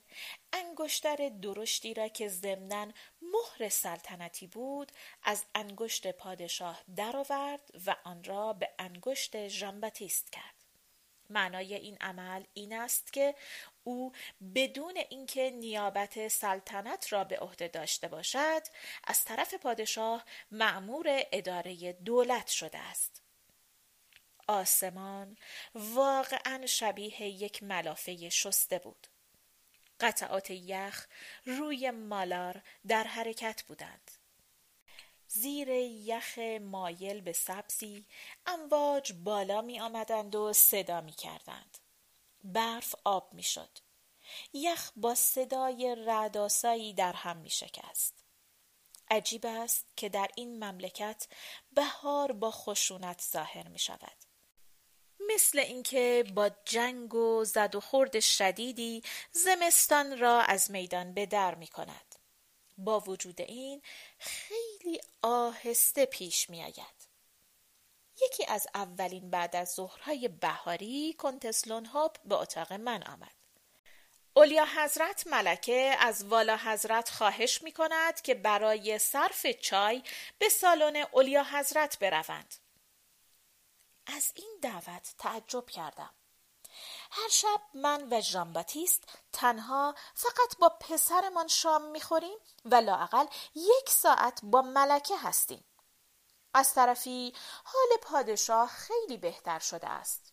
انگشتر 0.52 1.29
درشتی 1.43 1.95
را 1.95 2.09
که 2.09 2.29
ضمنا 2.29 2.93
مهر 3.23 3.69
سلطنتی 3.69 4.47
بود 4.47 4.93
از 5.23 5.45
انگشت 5.55 6.12
پادشاه 6.12 6.83
درآورد 6.97 7.71
و 7.87 7.97
آن 8.05 8.25
را 8.25 8.52
به 8.52 8.71
انگشت 8.79 9.49
ژانباتیست 9.49 10.33
کرد. 10.33 10.55
معنای 11.31 11.75
این 11.75 11.97
عمل 12.00 12.45
این 12.55 12.73
است 12.73 13.12
که 13.12 13.35
او 13.85 14.12
بدون 14.55 14.97
اینکه 15.11 15.50
نیابت 15.50 16.29
سلطنت 16.29 17.12
را 17.12 17.25
به 17.25 17.38
عهده 17.38 17.69
داشته 17.69 18.09
باشد 18.09 18.62
از 19.05 19.25
طرف 19.25 19.55
پادشاه 19.55 20.25
مأمور 20.50 21.23
اداره 21.33 21.93
دولت 21.93 22.49
شده 22.49 22.79
است. 22.79 23.22
آسمان 24.49 25.37
واقعا 25.75 26.67
شبیه 26.67 27.23
یک 27.23 27.63
ملافه 27.63 28.29
شسته 28.29 28.79
بود 28.79 29.07
قطعات 30.01 30.51
یخ 30.51 31.07
روی 31.45 31.91
مالار 31.91 32.63
در 32.89 33.05
حرکت 33.05 33.63
بودند 33.63 34.11
زیر 35.35 35.69
یخ 35.69 36.39
مایل 36.61 37.21
به 37.21 37.33
سبزی 37.33 38.07
امواج 38.47 39.13
بالا 39.13 39.63
می 39.63 39.81
آمدند 39.81 40.35
و 40.35 40.53
صدا 40.53 41.01
می 41.01 41.13
کردند. 41.13 41.79
برف 42.45 42.95
آب 43.05 43.35
می 43.35 43.43
شد. 43.43 43.79
یخ 44.53 44.93
با 44.97 45.15
صدای 45.15 45.95
رعداسایی 46.07 46.93
در 46.93 47.13
هم 47.13 47.37
می 47.37 47.51
شکست. 47.51 48.25
عجیب 49.11 49.47
است 49.47 49.87
که 49.97 50.09
در 50.09 50.31
این 50.37 50.65
مملکت 50.65 51.29
بهار 51.73 52.33
با 52.33 52.51
خشونت 52.51 53.23
ظاهر 53.33 53.69
می 53.69 53.79
شود. 53.79 54.32
مثل 55.35 55.59
اینکه 55.59 56.25
با 56.35 56.51
جنگ 56.65 57.15
و 57.15 57.45
زد 57.45 57.75
و 57.75 57.81
خورد 57.81 58.21
شدیدی 58.21 59.03
زمستان 59.33 60.19
را 60.19 60.41
از 60.41 60.71
میدان 60.71 61.15
به 61.15 61.27
در 61.27 61.55
می 61.55 61.67
کند. 61.67 62.15
با 62.79 63.01
وجود 63.01 63.41
این 63.41 63.83
خیلی 64.19 65.01
آهسته 65.23 66.07
پیش 66.07 66.51
می 66.51 66.62
آید. 66.62 67.09
یکی 68.23 68.47
از 68.49 68.67
اولین 68.75 69.31
بعد 69.31 69.57
از 69.57 69.75
ظهرهای 69.75 70.29
بهاری 70.29 71.12
کنتسلون 71.19 71.85
هاپ 71.85 72.17
به 72.25 72.35
اتاق 72.35 72.73
من 72.73 73.03
آمد. 73.03 73.33
اولیا 74.35 74.67
حضرت 74.77 75.27
ملکه 75.27 75.97
از 75.99 76.25
والا 76.25 76.57
حضرت 76.57 77.11
خواهش 77.11 77.62
می 77.62 77.73
کند 77.73 78.21
که 78.21 78.35
برای 78.35 78.99
صرف 78.99 79.47
چای 79.47 80.03
به 80.39 80.49
سالن 80.49 80.97
اولیا 81.12 81.45
حضرت 81.45 81.99
بروند. 81.99 82.55
از 84.07 84.33
این 84.35 84.59
دعوت 84.63 85.15
تعجب 85.19 85.67
کردم. 85.67 86.11
هر 87.11 87.29
شب 87.29 87.61
من 87.75 88.09
و 88.13 88.21
ژان 88.21 88.53
باتیست 88.53 89.05
تنها 89.33 89.95
فقط 90.15 90.59
با 90.59 90.69
پسرمان 90.69 91.49
شام 91.49 91.83
می‌خوریم 91.91 92.39
و 92.65 92.75
لااقل 92.75 93.27
یک 93.55 93.89
ساعت 93.89 94.41
با 94.43 94.63
ملکه 94.63 95.17
هستیم. 95.17 95.65
از 96.55 96.75
طرفی 96.75 97.35
حال 97.65 97.99
پادشاه 98.03 98.69
خیلی 98.69 99.17
بهتر 99.17 99.59
شده 99.59 99.89
است. 99.89 100.33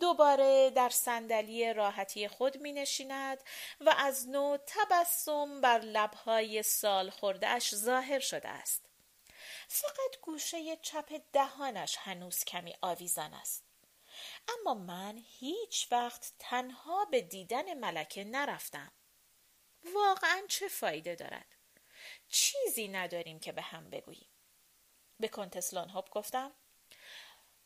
دوباره 0.00 0.70
در 0.70 0.88
صندلی 0.88 1.72
راحتی 1.72 2.28
خود 2.28 2.56
می 2.56 2.72
نشیند 2.72 3.38
و 3.80 3.94
از 3.98 4.28
نو 4.28 4.56
تبسم 4.66 5.60
بر 5.60 5.78
لبهای 5.78 6.62
سال 6.62 7.10
خوردهش 7.10 7.74
ظاهر 7.74 8.18
شده 8.18 8.48
است. 8.48 8.85
فقط 9.68 10.20
گوشه 10.22 10.76
چپ 10.76 11.22
دهانش 11.32 11.96
هنوز 11.96 12.44
کمی 12.44 12.74
آویزان 12.82 13.34
است. 13.34 13.64
اما 14.48 14.74
من 14.74 15.24
هیچ 15.38 15.88
وقت 15.92 16.32
تنها 16.38 17.04
به 17.04 17.20
دیدن 17.20 17.74
ملکه 17.74 18.24
نرفتم. 18.24 18.92
واقعا 19.94 20.42
چه 20.48 20.68
فایده 20.68 21.14
دارد؟ 21.14 21.46
چیزی 22.28 22.88
نداریم 22.88 23.40
که 23.40 23.52
به 23.52 23.62
هم 23.62 23.90
بگوییم. 23.90 24.30
به 25.20 25.28
کنتسلان 25.28 25.88
هاپ 25.88 26.10
گفتم 26.10 26.52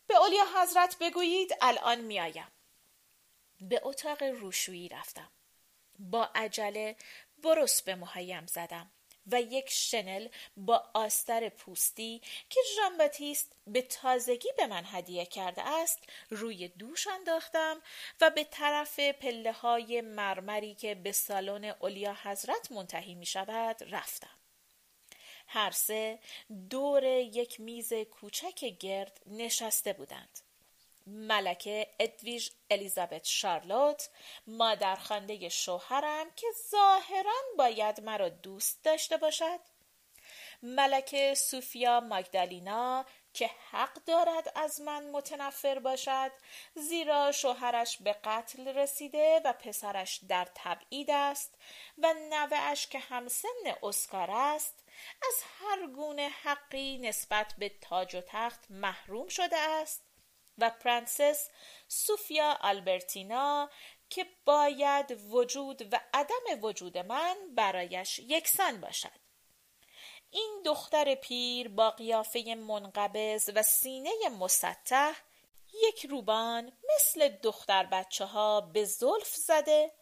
به 0.07 0.16
اولیا 0.16 0.45
حضرت 0.62 0.97
بگویید 1.00 1.50
الان 1.61 2.00
میآیم. 2.00 2.52
به 3.61 3.80
اتاق 3.85 4.23
روشویی 4.23 4.88
رفتم. 4.88 5.30
با 5.99 6.30
عجله 6.35 6.97
برس 7.38 7.83
به 7.83 7.95
مهیم 7.95 8.47
زدم. 8.47 8.90
و 9.27 9.41
یک 9.41 9.71
شنل 9.71 10.29
با 10.57 10.85
آستر 10.95 11.49
پوستی 11.49 12.23
که 12.50 12.61
ژان 12.77 12.99
باتیست 12.99 13.53
به 13.67 13.83
تازگی 13.83 14.49
به 14.57 14.67
من 14.67 14.83
هدیه 14.87 15.27
کرده 15.27 15.62
است 15.62 15.99
روی 16.31 16.69
دوش 16.69 17.07
انداختم 17.07 17.83
و 18.21 18.31
به 18.31 18.45
طرف 18.45 19.00
پله 19.00 19.53
های 19.53 20.00
مرمری 20.00 20.75
که 20.75 20.95
به 20.95 21.12
سالن 21.12 21.65
اولیا 21.65 22.17
حضرت 22.23 22.73
منتهی 22.73 23.15
می 23.15 23.27
شود 23.27 23.95
رفتم. 23.95 24.37
هر 25.47 25.71
سه 25.71 26.19
دور 26.71 27.05
یک 27.05 27.61
میز 27.61 27.93
کوچک 27.93 28.65
گرد 28.65 29.21
نشسته 29.27 29.93
بودند. 29.93 30.41
ملکه 31.07 31.87
ادویژ 32.00 32.50
الیزابت 32.71 33.25
شارلوت 33.25 34.09
مادرخوانده 34.47 35.49
شوهرم 35.49 36.26
که 36.37 36.47
ظاهرا 36.71 37.40
باید 37.59 38.00
مرا 38.00 38.28
دوست 38.28 38.85
داشته 38.85 39.16
باشد. 39.16 39.61
ملکه 40.62 41.35
سوفیا 41.35 42.00
ماگدالینا 42.00 43.04
که 43.35 43.50
حق 43.71 43.95
دارد 43.95 44.52
از 44.54 44.80
من 44.80 45.11
متنفر 45.11 45.78
باشد. 45.78 46.33
زیرا 46.75 47.33
شوهرش 47.33 47.97
به 47.97 48.12
قتل 48.25 48.69
رسیده 48.69 49.40
و 49.45 49.52
پسرش 49.52 50.21
در 50.28 50.49
تبعید 50.54 51.11
است 51.11 51.54
و 51.99 52.14
نوهش 52.30 52.87
که 52.87 52.99
همسن 52.99 53.49
اسکار 53.83 54.30
است 54.30 54.85
از 55.28 55.35
هر 55.59 55.87
گونه 55.87 56.28
حقی 56.28 56.99
نسبت 56.99 57.54
به 57.59 57.69
تاج 57.80 58.14
و 58.14 58.21
تخت 58.21 58.71
محروم 58.71 59.28
شده 59.28 59.59
است. 59.59 60.10
و 60.61 60.71
پرنسس 60.71 61.49
سوفیا 61.88 62.59
آلبرتینا 62.61 63.71
که 64.11 64.26
باید 64.45 65.19
وجود 65.31 65.93
و 65.93 66.00
عدم 66.14 66.62
وجود 66.62 66.99
من 66.99 67.37
برایش 67.55 68.19
یکسان 68.19 68.81
باشد. 68.81 69.21
این 70.31 70.62
دختر 70.64 71.14
پیر 71.14 71.69
با 71.69 71.90
قیافه 71.90 72.55
منقبض 72.55 73.50
و 73.55 73.62
سینه 73.62 74.11
مسطح 74.40 75.12
یک 75.83 76.07
روبان 76.07 76.73
مثل 76.95 77.29
دختر 77.29 77.87
بچه 77.87 78.25
ها 78.25 78.61
به 78.61 78.85
زلف 78.85 79.35
زده 79.35 79.93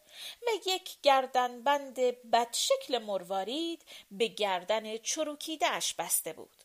و 0.41 0.49
یک 0.65 1.01
گردنبند 1.01 1.95
بدشکل 2.31 2.97
مروارید 2.97 3.85
به 4.11 4.27
گردن 4.27 4.97
چروکیدهش 4.97 5.93
بسته 5.93 6.33
بود. 6.33 6.63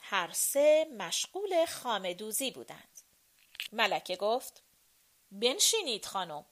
هر 0.00 0.30
سه 0.32 0.86
مشغول 0.98 1.66
خامدوزی 1.66 2.50
بودند. 2.50 2.95
ملکه 3.72 4.16
گفت 4.16 4.62
بنشینید 5.30 6.06
خانم. 6.06 6.46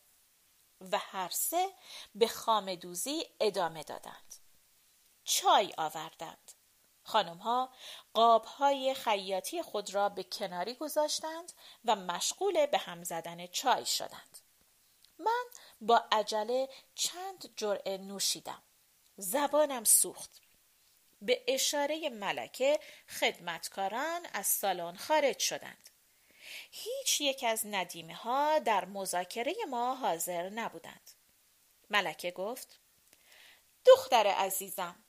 و 0.80 0.98
هر 0.98 1.28
سه 1.28 1.68
به 2.14 2.28
خامدوزی 2.28 3.26
ادامه 3.40 3.82
دادند. 3.82 4.34
چای 5.24 5.74
آوردند. 5.78 6.52
خانم 7.02 7.36
ها 7.38 7.72
قاب 8.14 8.44
های 8.44 8.94
خیاطی 8.94 9.62
خود 9.62 9.94
را 9.94 10.08
به 10.08 10.22
کناری 10.22 10.74
گذاشتند 10.74 11.52
و 11.84 11.96
مشغول 11.96 12.66
به 12.66 12.78
هم 12.78 13.04
زدن 13.04 13.46
چای 13.46 13.86
شدند. 13.86 14.38
من 15.18 15.44
با 15.80 16.04
عجله 16.12 16.68
چند 16.94 17.54
جرعه 17.56 17.98
نوشیدم. 17.98 18.62
زبانم 19.16 19.84
سوخت. 19.84 20.40
به 21.22 21.44
اشاره 21.48 22.10
ملکه 22.10 22.80
خدمتکاران 23.20 24.26
از 24.32 24.46
سالن 24.46 24.96
خارج 24.96 25.38
شدند. 25.38 25.90
هیچ 26.70 27.20
یک 27.20 27.44
از 27.48 27.66
ندیمه 27.66 28.14
ها 28.14 28.58
در 28.58 28.84
مذاکره 28.84 29.54
ما 29.70 29.94
حاضر 29.94 30.48
نبودند. 30.48 31.10
ملکه 31.90 32.30
گفت 32.30 32.80
دختر 33.86 34.26
عزیزم 34.26 35.04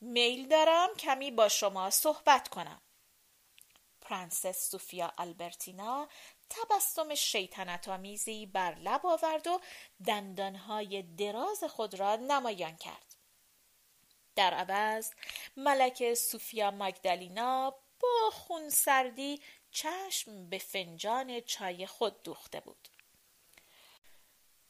میل 0.00 0.48
دارم 0.48 0.88
کمی 0.98 1.30
با 1.30 1.48
شما 1.48 1.90
صحبت 1.90 2.48
کنم. 2.48 2.80
پرنسس 4.00 4.70
سوفیا 4.70 5.12
آلبرتینا 5.16 6.08
تبسم 6.50 7.14
شیطنت 7.14 7.88
آمیزی 7.88 8.46
بر 8.46 8.74
لب 8.74 9.06
آورد 9.06 9.46
و 9.46 9.60
دندانهای 10.06 11.02
دراز 11.02 11.64
خود 11.64 11.94
را 11.94 12.16
نمایان 12.16 12.76
کرد. 12.76 13.16
در 14.36 14.54
عوض 14.54 15.10
ملک 15.56 16.14
سوفیا 16.14 16.70
مگدلینا 16.70 17.74
با 18.00 18.30
خونسردی 18.32 19.40
چشم 19.70 20.48
به 20.48 20.58
فنجان 20.58 21.40
چای 21.40 21.86
خود 21.86 22.22
دوخته 22.22 22.60
بود. 22.60 22.88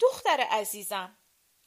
دختر 0.00 0.40
عزیزم 0.40 1.16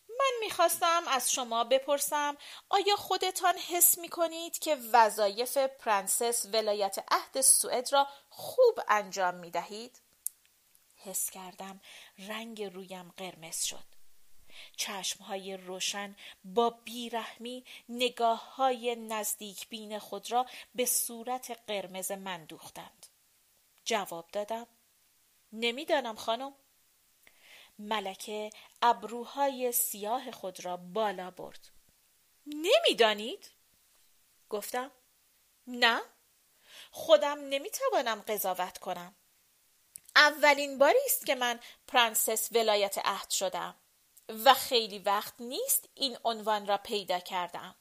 من 0.09 0.31
می‌خواستم 0.39 1.03
از 1.07 1.31
شما 1.31 1.63
بپرسم 1.63 2.37
آیا 2.69 2.95
خودتان 2.95 3.57
حس 3.57 3.97
می‌کنید 3.97 4.59
که 4.59 4.75
وظایف 4.75 5.57
پرنسس 5.57 6.45
ولایت 6.45 7.05
عهد 7.11 7.41
سوئد 7.41 7.93
را 7.93 8.07
خوب 8.29 8.79
انجام 8.87 9.35
می‌دهید؟ 9.35 10.01
حس 10.95 11.29
کردم 11.29 11.81
رنگ 12.17 12.63
رویم 12.63 13.13
قرمز 13.17 13.63
شد. 13.63 13.85
چشمهای 14.77 15.57
روشن 15.57 16.15
با 16.43 16.69
بیرحمی 16.69 17.65
نگاه 17.89 18.55
های 18.55 18.95
نزدیک 18.95 19.69
بین 19.69 19.99
خود 19.99 20.31
را 20.31 20.45
به 20.75 20.85
صورت 20.85 21.61
قرمز 21.67 22.11
من 22.11 22.45
دوختند. 22.45 23.12
جواب 23.85 24.29
دادم. 24.31 24.67
نمی‌دانم 25.53 26.15
خانم. 26.15 26.53
ملکه 27.79 28.49
ابروهای 28.81 29.71
سیاه 29.71 30.31
خود 30.31 30.65
را 30.65 30.77
بالا 30.77 31.31
برد. 31.31 31.69
نمی‌دانید؟ 32.45 33.51
گفتم. 34.49 34.91
نه. 35.67 36.01
خودم 36.91 37.39
نمی‌توانم 37.39 38.21
قضاوت 38.21 38.77
کنم. 38.77 39.15
اولین 40.15 40.77
باری 40.77 40.99
است 41.05 41.25
که 41.25 41.35
من 41.35 41.59
پرنسس 41.87 42.51
ولایت 42.51 42.97
عهد 42.97 43.29
شدم 43.29 43.75
و 44.29 44.53
خیلی 44.53 44.99
وقت 44.99 45.33
نیست 45.39 45.89
این 45.93 46.17
عنوان 46.23 46.67
را 46.67 46.77
پیدا 46.77 47.19
کردم. 47.19 47.75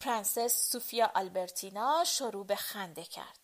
پرنسس 0.00 0.70
سوفیا 0.70 1.12
آلبرتینا 1.14 2.04
شروع 2.04 2.46
به 2.46 2.56
خنده 2.56 3.04
کرد. 3.04 3.43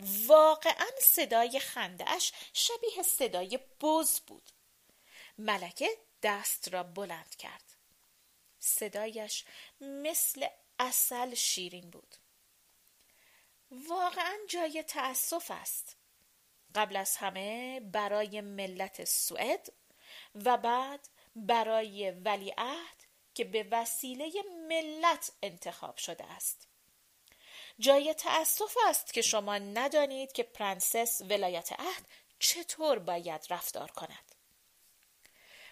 واقعا 0.00 0.90
صدای 1.00 1.60
خنده‌اش 1.60 2.32
شبیه 2.52 3.02
صدای 3.02 3.58
بز 3.80 4.20
بود. 4.20 4.50
ملکه 5.38 5.88
دست 6.22 6.74
را 6.74 6.82
بلند 6.82 7.36
کرد. 7.36 7.72
صدایش 8.58 9.44
مثل 9.80 10.46
اصل 10.78 11.34
شیرین 11.34 11.90
بود. 11.90 12.16
واقعا 13.70 14.36
جای 14.48 14.82
تأسف 14.82 15.50
است. 15.50 15.96
قبل 16.74 16.96
از 16.96 17.16
همه 17.16 17.80
برای 17.80 18.40
ملت 18.40 19.04
سوئد 19.04 19.72
و 20.34 20.56
بعد 20.56 21.08
برای 21.36 22.10
ولیعهد 22.10 23.06
که 23.34 23.44
به 23.44 23.68
وسیله 23.70 24.32
ملت 24.68 25.32
انتخاب 25.42 25.96
شده 25.96 26.24
است. 26.24 26.68
جای 27.78 28.14
تأسف 28.14 28.76
است 28.88 29.12
که 29.12 29.22
شما 29.22 29.58
ندانید 29.58 30.32
که 30.32 30.42
پرنسس 30.42 31.22
ولایت 31.22 31.72
عهد 31.72 32.08
چطور 32.38 32.98
باید 32.98 33.46
رفتار 33.50 33.90
کند. 33.90 34.34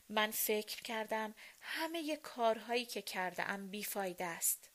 من 0.08 0.30
فکر 0.30 0.82
کردم 0.82 1.34
همه 1.60 2.16
کارهایی 2.16 2.86
که 2.86 3.02
کرده 3.02 3.42
ام 3.42 3.68
بیفایده 3.68 4.24
است. 4.24 4.70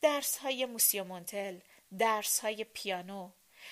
درس 0.00 0.38
های 0.38 0.66
موسیو 0.66 1.12
مونتل 1.12 1.58
درس 1.98 2.40
های 2.40 2.64
پیانو 2.64 3.30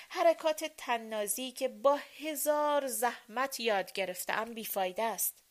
حرکات 0.08 0.64
طنازی 0.64 1.50
که 1.52 1.68
با 1.68 2.00
هزار 2.18 2.86
زحمت 2.86 3.60
یاد 3.60 3.92
گرفتم 3.92 4.54
بیفایده 4.54 5.02
است. 5.02 5.45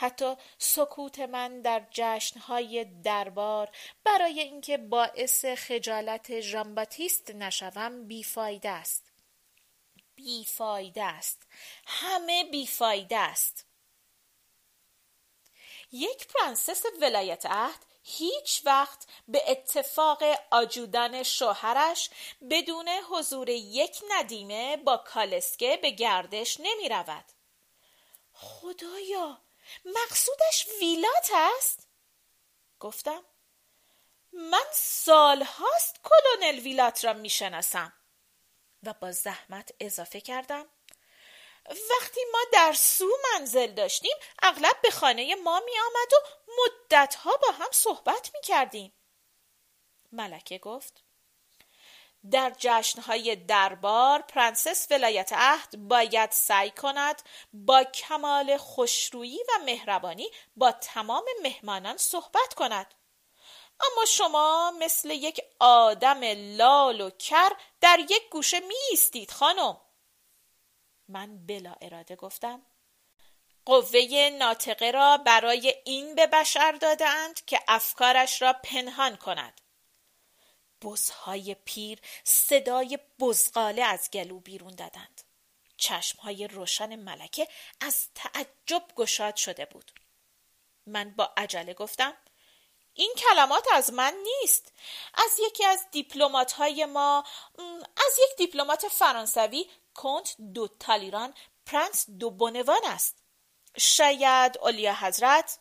حتی 0.00 0.34
سکوت 0.58 1.18
من 1.18 1.60
در 1.60 1.86
جشنهای 1.90 2.84
دربار 2.84 3.68
برای 4.04 4.40
اینکه 4.40 4.76
باعث 4.76 5.44
خجالت 5.44 6.40
ژان 6.40 6.66
باتیست 6.66 7.30
نشوم 7.30 8.06
بیفایده 8.06 8.68
است. 8.68 9.12
بیفایده 10.14 11.04
است. 11.04 11.42
همه 11.86 12.44
بیفایده 12.44 13.18
است. 13.18 13.66
یک 15.92 16.26
پرنسس 16.26 16.82
ولایت 17.00 17.46
عهد 17.46 17.86
هیچ 18.02 18.62
وقت 18.64 19.06
به 19.28 19.42
اتفاق 19.48 20.22
آجودن 20.50 21.22
شوهرش 21.22 22.10
بدون 22.50 22.88
حضور 22.88 23.48
یک 23.48 24.02
ندیمه 24.10 24.76
با 24.76 24.96
کالسکه 24.96 25.78
به 25.82 25.90
گردش 25.90 26.60
نمی 26.60 26.88
رود. 26.88 27.24
خدایا 28.32 29.38
مقصودش 29.84 30.66
ویلات 30.80 31.30
است؟ 31.32 31.88
گفتم 32.80 33.24
من 34.32 34.66
سالهاست 34.72 36.00
کلونل 36.02 36.58
ویلات 36.58 37.04
را 37.04 37.12
می‌شناسم 37.12 37.92
و 38.82 38.94
با 38.94 39.12
زحمت 39.12 39.70
اضافه 39.80 40.20
کردم 40.20 40.66
وقتی 41.68 42.20
ما 42.32 42.38
در 42.52 42.72
سو 42.72 43.18
منزل 43.32 43.66
داشتیم 43.66 44.16
اغلب 44.42 44.80
به 44.82 44.90
خانه 44.90 45.34
ما 45.34 45.60
می 45.60 45.78
آمد 45.78 46.12
و 46.12 46.28
مدتها 46.62 47.36
با 47.36 47.50
هم 47.50 47.68
صحبت 47.72 48.30
می 48.34 48.40
کردیم. 48.40 48.92
ملکه 50.12 50.58
گفت 50.58 51.04
در 52.30 52.52
جشنهای 52.58 53.36
دربار 53.36 54.22
پرنسس 54.22 54.86
ولایت 54.90 55.32
عهد 55.32 55.88
باید 55.88 56.30
سعی 56.30 56.70
کند 56.70 57.22
با 57.52 57.84
کمال 57.84 58.56
خوشرویی 58.56 59.38
و 59.38 59.64
مهربانی 59.64 60.30
با 60.56 60.72
تمام 60.72 61.24
مهمانان 61.42 61.96
صحبت 61.96 62.54
کند. 62.56 62.94
اما 63.80 64.04
شما 64.04 64.72
مثل 64.78 65.10
یک 65.10 65.40
آدم 65.60 66.20
لال 66.56 67.00
و 67.00 67.10
کر 67.10 67.52
در 67.80 67.98
یک 67.98 68.28
گوشه 68.30 68.60
می 68.60 69.26
خانم. 69.26 69.80
من 71.08 71.46
بلا 71.46 71.74
اراده 71.82 72.16
گفتم. 72.16 72.66
قوه 73.64 74.30
ناطقه 74.38 74.90
را 74.90 75.16
برای 75.16 75.74
این 75.84 76.14
به 76.14 76.26
بشر 76.26 76.72
دادند 76.72 77.44
که 77.44 77.60
افکارش 77.68 78.42
را 78.42 78.52
پنهان 78.52 79.16
کند. 79.16 79.60
بزهای 80.82 81.56
پیر 81.64 81.98
صدای 82.24 82.98
بزغاله 83.18 83.82
از 83.82 84.10
گلو 84.10 84.40
بیرون 84.40 84.74
دادند. 84.74 85.22
چشمهای 85.76 86.48
روشن 86.48 86.96
ملکه 86.96 87.48
از 87.80 88.06
تعجب 88.14 88.84
گشاد 88.96 89.36
شده 89.36 89.64
بود. 89.64 89.92
من 90.86 91.10
با 91.10 91.32
عجله 91.36 91.74
گفتم 91.74 92.14
این 92.94 93.14
کلمات 93.16 93.66
از 93.72 93.92
من 93.92 94.14
نیست. 94.24 94.72
از 95.14 95.30
یکی 95.46 95.64
از 95.64 95.86
دیپلمات 95.90 96.52
های 96.52 96.84
ما 96.84 97.24
از 97.96 98.18
یک 98.18 98.36
دیپلمات 98.36 98.88
فرانسوی 98.88 99.66
کنت 99.94 100.36
دو 100.54 100.68
تالیران 100.68 101.34
پرنس 101.66 102.10
دو 102.10 102.30
بونوان 102.30 102.84
است. 102.84 103.16
شاید 103.76 104.58
اولیا 104.58 104.94
حضرت. 104.94 105.58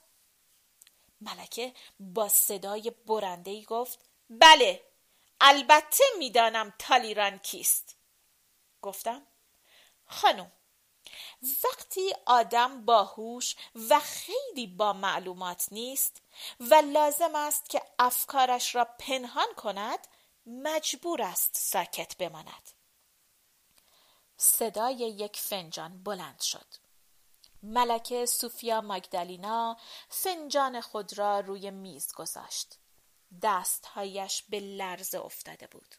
ملکه 1.21 1.73
با 1.99 2.29
صدای 2.29 2.91
برنده 3.05 3.51
ای 3.51 3.63
گفت 3.63 3.99
بله 4.29 4.86
البته 5.41 6.03
می‌دانم 6.17 6.73
تالیران 6.79 7.37
کیست. 7.37 7.97
گفتم 8.81 9.27
خانم 10.05 10.51
وقتی 11.63 12.13
آدم 12.25 12.85
باهوش 12.85 13.55
و 13.89 13.99
خیلی 13.99 14.67
با 14.67 14.93
معلومات 14.93 15.67
نیست 15.71 16.21
و 16.59 16.75
لازم 16.75 17.35
است 17.35 17.69
که 17.69 17.81
افکارش 17.99 18.75
را 18.75 18.85
پنهان 18.85 19.53
کند 19.57 20.07
مجبور 20.45 21.21
است 21.21 21.55
ساکت 21.55 22.17
بماند. 22.17 22.71
صدای 24.37 24.95
یک 24.95 25.37
فنجان 25.37 26.03
بلند 26.03 26.41
شد. 26.41 26.67
ملکه 27.63 28.25
سوفیا 28.25 28.81
مگدالینا 28.81 29.77
فنجان 30.09 30.81
خود 30.81 31.17
را 31.17 31.39
روی 31.39 31.71
میز 31.71 32.13
گذاشت. 32.13 32.77
دستهایش 33.41 34.43
به 34.49 34.59
لرزه 34.59 35.19
افتاده 35.19 35.67
بود. 35.67 35.95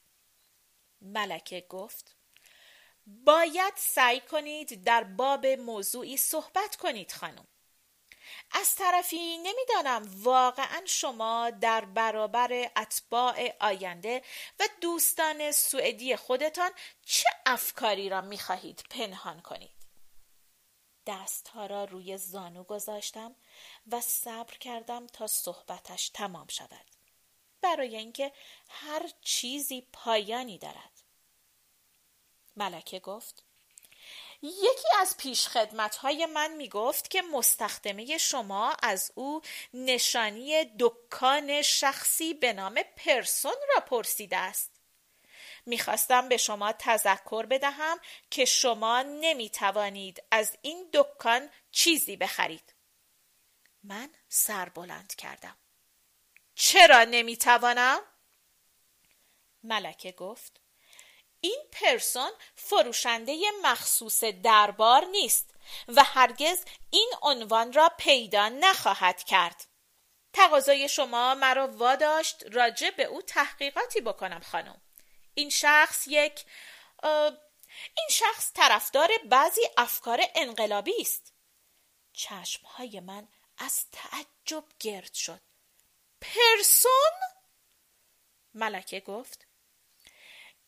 ملکه 1.01 1.67
گفت 1.69 2.17
باید 3.07 3.75
سعی 3.77 4.21
کنید 4.21 4.85
در 4.85 5.05
باب 5.05 5.47
موضوعی 5.47 6.17
صحبت 6.17 6.77
کنید 6.77 7.13
خانم. 7.13 7.47
از 8.51 8.75
طرفی 8.75 9.39
نمی‌دانم 9.39 10.23
واقعا 10.23 10.83
شما 10.87 11.51
در 11.51 11.85
برابر 11.85 12.71
اتباع 12.77 13.57
آینده 13.61 14.23
و 14.61 14.69
دوستان 14.81 15.53
سوئدی 15.53 16.17
خودتان 16.17 16.71
چه 17.03 17.29
افکاری 17.47 18.09
را 18.09 18.21
می‌خواهید 18.21 18.85
پنهان 18.91 19.41
کنید؟ 19.41 19.79
دستها 21.07 21.67
را 21.67 21.85
روی 21.85 22.19
زانو 22.19 22.65
گذاشتم 22.65 23.37
و 23.93 24.01
صبر 24.01 24.59
کردم 24.59 25.07
تا 25.07 25.27
صحبتش 25.27 26.09
تمام 26.09 26.47
شود. 26.49 26.98
برای 27.61 27.97
اینکه 27.97 28.33
هر 28.69 29.11
چیزی 29.23 29.87
پایانی 29.93 30.59
دارد. 30.59 31.03
ملکه 32.57 33.01
گفت 33.01 33.45
یکی 34.43 34.89
از 35.01 35.17
پیش 35.17 35.49
خدمت 35.49 35.97
های 35.97 36.27
من 36.27 36.53
می 36.53 36.69
گفت 36.69 37.11
که 37.11 37.23
مستخدمه 37.23 38.19
شما 38.19 38.77
از 38.83 39.13
او 39.15 39.43
نشانی 39.75 40.65
دکان 40.79 41.63
شخصی 41.63 42.35
به 42.35 42.53
نام 42.53 42.83
پرسون 42.97 43.57
را 43.75 43.81
پرسیده 43.81 44.37
است. 44.37 44.71
می‌خواستم 45.67 46.29
به 46.29 46.37
شما 46.37 46.73
تذکر 46.73 47.47
بدهم 47.47 48.01
که 48.31 48.45
شما 48.45 49.03
نمی 49.03 49.51
توانید 49.51 50.23
از 50.31 50.59
این 50.63 50.91
دکان 50.93 51.51
چیزی 51.71 52.17
بخرید. 52.17 52.75
من 53.83 54.11
سر 54.29 54.69
بلند 54.69 55.15
کردم. 55.15 55.57
چرا 56.61 57.05
نمی‌توانم؟ 57.05 58.01
ملکه 59.63 60.13
گفت 60.13 60.61
این 61.41 61.63
پرسون 61.73 62.31
فروشنده 62.55 63.41
مخصوص 63.63 64.25
دربار 64.25 65.05
نیست 65.05 65.55
و 65.89 66.05
هرگز 66.05 66.65
این 66.91 67.13
عنوان 67.23 67.73
را 67.73 67.91
پیدا 67.99 68.49
نخواهد 68.49 69.23
کرد. 69.23 69.65
تقاضای 70.33 70.89
شما 70.89 71.35
مرا 71.35 71.69
واداشت 71.69 72.45
راجع 72.53 72.91
به 72.91 73.05
او 73.05 73.23
تحقیقاتی 73.23 74.01
بکنم 74.01 74.41
خانم. 74.41 74.83
این 75.35 75.51
شخص 75.51 76.09
یک 76.09 76.45
این 77.97 78.09
شخص 78.11 78.53
طرفدار 78.55 79.11
بعضی 79.25 79.63
افکار 79.77 80.21
انقلابی 80.35 81.01
است. 81.01 81.35
چشمهای 82.13 83.01
من 83.01 83.29
از 83.59 83.87
تعجب 83.93 84.65
گرد 84.81 85.15
شد. 85.15 85.48
پرسون؟ 86.21 87.13
ملکه 88.55 89.01
گفت 89.01 89.47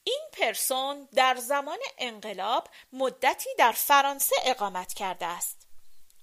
این 0.04 0.20
پرسون 0.32 1.08
در 1.14 1.36
زمان 1.36 1.78
انقلاب 1.98 2.68
مدتی 2.92 3.50
در 3.58 3.72
فرانسه 3.72 4.36
اقامت 4.44 4.92
کرده 4.92 5.26
است. 5.26 5.66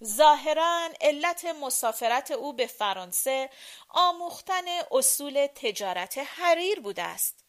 ظاهرا 0.04 0.90
علت 1.02 1.46
مسافرت 1.46 2.32
او 2.32 2.54
به 2.54 2.68
فرانسه 2.68 3.50
آموختن 3.90 4.66
اصول 4.92 5.48
تجارت 5.56 6.18
حریر 6.18 6.80
بوده 6.80 7.04
است. 7.04 7.47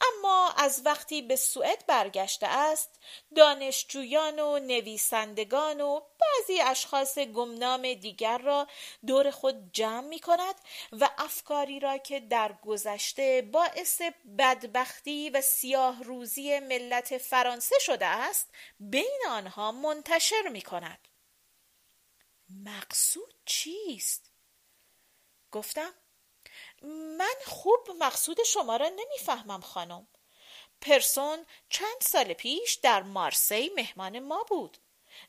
اما 0.00 0.50
از 0.56 0.82
وقتی 0.84 1.22
به 1.22 1.36
سوئد 1.36 1.86
برگشته 1.86 2.46
است 2.46 2.90
دانشجویان 3.36 4.38
و 4.38 4.58
نویسندگان 4.58 5.80
و 5.80 6.00
بعضی 6.00 6.60
اشخاص 6.60 7.18
گمنام 7.18 7.94
دیگر 7.94 8.38
را 8.38 8.66
دور 9.06 9.30
خود 9.30 9.72
جمع 9.72 10.08
می 10.08 10.18
کند 10.20 10.54
و 10.92 11.10
افکاری 11.18 11.80
را 11.80 11.98
که 11.98 12.20
در 12.20 12.52
گذشته 12.52 13.42
باعث 13.52 14.02
بدبختی 14.38 15.30
و 15.30 15.40
سیاه 15.40 16.02
روزی 16.02 16.58
ملت 16.58 17.18
فرانسه 17.18 17.76
شده 17.80 18.06
است 18.06 18.48
بین 18.80 19.20
آنها 19.30 19.72
منتشر 19.72 20.48
می 20.48 20.62
کند 20.62 21.08
مقصود 22.64 23.34
چیست؟ 23.44 24.30
گفتم 25.52 25.94
من 26.82 27.34
خوب 27.46 27.90
مقصود 27.98 28.42
شما 28.42 28.76
را 28.76 28.88
نمی‌فهمم 28.88 29.60
خانم. 29.60 30.08
پرسون 30.80 31.46
چند 31.68 32.00
سال 32.00 32.32
پیش 32.32 32.74
در 32.74 33.02
مارسی 33.02 33.70
مهمان 33.76 34.18
ما 34.18 34.44
بود. 34.48 34.78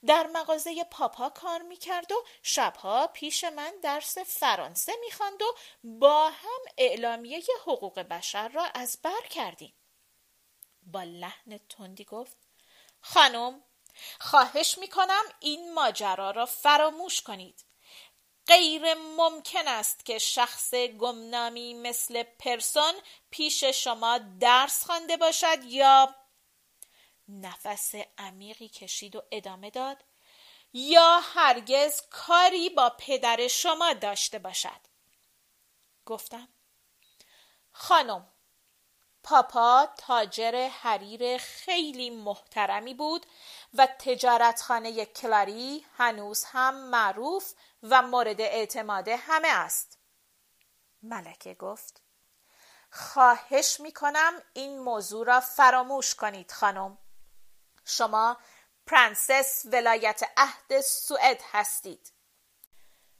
در 0.08 0.28
مغازه 0.28 0.84
پاپا 0.84 1.30
کار 1.30 1.62
می‌کرد 1.62 2.12
و 2.12 2.24
شبها 2.44 3.08
پیش 3.08 3.44
من 3.44 3.74
درس 3.84 4.18
فرانسه 4.18 4.94
می‌خواند 5.06 5.42
و 5.42 5.56
با 5.84 6.30
هم 6.30 6.62
اعلامیه 6.78 7.44
حقوق 7.62 8.00
بشر 8.00 8.48
را 8.48 8.64
از 8.64 9.00
بر 9.04 9.28
کردیم. 9.30 9.74
با 10.84 11.04
لحن 11.04 11.58
تندی 11.58 12.06
گفت 12.06 12.38
خانم 13.02 13.64
خواهش 14.20 14.78
می‌کنم 14.78 15.24
این 15.40 15.74
ماجرا 15.74 16.32
را 16.32 16.46
فراموش 16.46 17.22
کنید. 17.22 17.66
غیر 18.48 18.94
ممکن 18.94 19.68
است 19.68 20.06
که 20.06 20.18
شخص 20.18 20.74
گمنامی 20.74 21.74
مثل 21.74 22.24
پرسون 22.24 22.94
پیش 23.30 23.64
شما 23.64 24.20
درس 24.40 24.86
خوانده 24.86 25.18
باشد 25.18 25.64
یا 25.64 26.16
نفس 27.28 27.96
عمیقی 28.18 28.70
کشید 28.70 29.16
و 29.16 29.22
ادامه 29.32 29.70
داد 29.70 30.04
یا 30.74 31.20
هرگز 31.20 32.02
کاری 32.10 32.70
با 32.70 32.96
پدر 33.00 33.48
شما 33.48 33.94
داشته 33.94 34.40
باشد. 34.40 34.82
گفتم 36.06 36.48
خانم 37.72 38.31
پاپا 39.24 39.88
تاجر 39.98 40.68
حریر 40.68 41.38
خیلی 41.38 42.10
محترمی 42.10 42.94
بود 42.94 43.26
و 43.74 43.88
تجارتخانه 44.00 45.06
کلاری 45.06 45.86
هنوز 45.98 46.44
هم 46.44 46.76
معروف 46.76 47.54
و 47.84 48.02
مورد 48.02 48.42
اعتماد 48.42 49.08
همه 49.08 49.48
است. 49.48 49.98
ملکه 51.04 51.54
گفت 51.54 52.02
خواهش 52.92 53.80
می 53.80 53.92
کنم 53.92 54.34
این 54.54 54.80
موضوع 54.80 55.26
را 55.26 55.40
فراموش 55.40 56.16
کنید 56.16 56.52
خانم. 56.52 56.98
شما 57.86 58.38
پرنسس 58.88 59.66
ولایت 59.66 60.22
عهد 60.38 60.82
سوئد 60.82 61.42
هستید. 61.52 62.14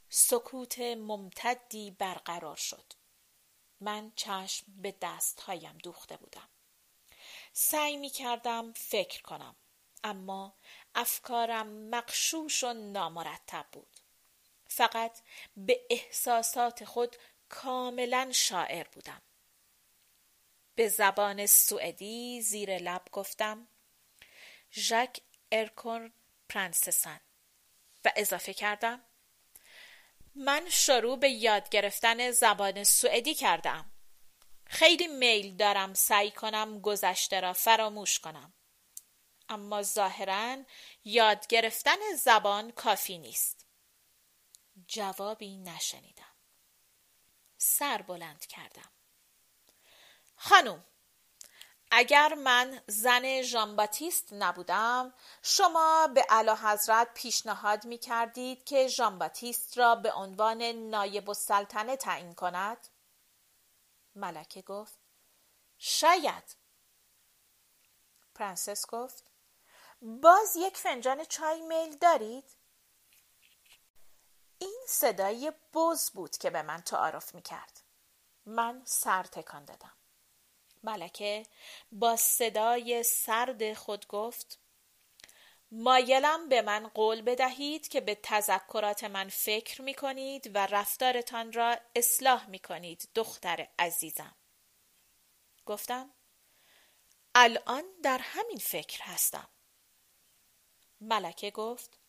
سکوت 0.10 0.80
ممتدی 0.80 1.92
برقرار 1.92 2.56
شد. 2.56 3.01
من 3.82 4.12
چشم 4.16 4.66
به 4.82 4.96
دستهایم 5.02 5.78
دوخته 5.78 6.18
بودم. 6.18 6.48
سعی 7.54 7.98
می 7.98 8.10
کردم 8.10 8.74
فکر 8.74 9.22
کنم 9.22 9.56
اما 10.04 10.54
افکارم 10.96 11.68
مقشوش 11.68 12.64
و 12.64 12.74
نامرتب 12.74 13.66
بود. 13.72 13.98
فقط 14.68 15.22
به 15.58 15.82
احساسات 15.90 16.86
خود 16.86 17.16
کاملا 17.50 18.32
شاعر 18.34 18.88
بودم. 18.88 19.22
به 20.76 20.88
زبان 20.88 21.46
سوئدی 21.46 22.42
زیر 22.42 22.78
لب 22.78 23.02
گفتم 23.12 23.68
ژک 24.74 25.20
ارکون 25.52 26.14
پرنسسن. 26.50 27.22
و 28.06 28.12
اضافه 28.16 28.54
کردم 28.54 29.02
من 30.36 30.70
شروع 30.70 31.20
به 31.20 31.30
یاد 31.30 31.70
گرفتن 31.70 32.32
زبان 32.32 32.84
سوئدی 32.84 33.34
کردم. 33.34 33.92
خیلی 34.66 35.08
میل 35.08 35.56
دارم 35.56 35.94
سعی 35.94 36.32
کنم 36.32 36.80
گذشته 36.80 37.40
را 37.40 37.54
فراموش 37.54 38.20
کنم. 38.20 38.54
اما 39.50 39.82
ظاهرا 39.82 40.58
یاد 41.04 41.48
گرفتن 41.48 42.16
زبان 42.18 42.72
کافی 42.72 43.18
نیست. 43.18 43.66
جوابی 44.88 45.58
نشنیدم. 45.58 46.36
سر 47.58 48.02
بلند 48.02 48.46
کردم. 48.46 48.92
خانم 50.36 50.86
اگر 51.92 52.34
من 52.34 52.82
زن 52.88 53.42
ژانباتیست 53.42 54.34
نبودم 54.34 55.14
شما 55.42 56.08
به 56.08 56.26
اعلی 56.30 56.52
حضرت 56.52 57.14
پیشنهاد 57.14 57.86
می 57.86 57.98
کردید 57.98 58.64
که 58.64 58.88
ژانباتیست 58.88 59.78
را 59.78 59.96
به 59.96 60.14
عنوان 60.14 60.62
نایب 60.64 61.30
السلطنه 61.30 61.98
تعیین 61.98 62.36
کند؟ 62.36 62.88
ملکه 64.16 64.62
گفت 64.62 65.00
شاید. 65.78 66.56
پرنسس 68.36 68.86
گفت 68.88 69.24
باز 70.02 70.56
یک 70.56 70.78
فنجان 70.78 71.24
چای 71.24 71.62
میل 71.62 71.98
دارید؟ 71.98 72.56
این 74.58 74.80
صدای 74.88 75.54
بز 75.74 76.12
بود 76.12 76.38
که 76.38 76.50
به 76.50 76.62
من 76.62 76.82
تعارف 76.82 77.36
می 77.36 77.42
کرد 77.42 77.82
من 78.46 78.82
سر 78.86 79.24
تکان 79.24 79.66
دادم. 79.66 80.01
ملکه 80.84 81.46
با 81.92 82.16
صدای 82.16 83.04
سرد 83.04 83.74
خود 83.74 84.08
گفت 84.08 84.60
مایلم 85.72 86.50
به 86.50 86.62
من 86.62 86.88
قول 86.88 87.22
بدهید 87.22 87.88
که 87.88 88.02
به 88.02 88.16
تذکرات 88.24 89.04
من 89.04 89.30
فکر 89.30 89.82
می 89.82 89.94
کنید 89.94 90.56
و 90.56 90.66
رفتارتان 90.66 91.54
را 91.54 91.78
اصلاح 91.96 92.50
می 92.50 92.60
کنید 92.60 93.10
دختر 93.16 93.68
عزیزم. 93.80 94.36
گفتم 95.66 96.10
الان 97.36 97.84
در 98.04 98.18
همین 98.24 98.58
فکر 98.58 99.02
هستم. 99.04 99.48
ملکه 101.02 101.52
گفت 101.52 102.00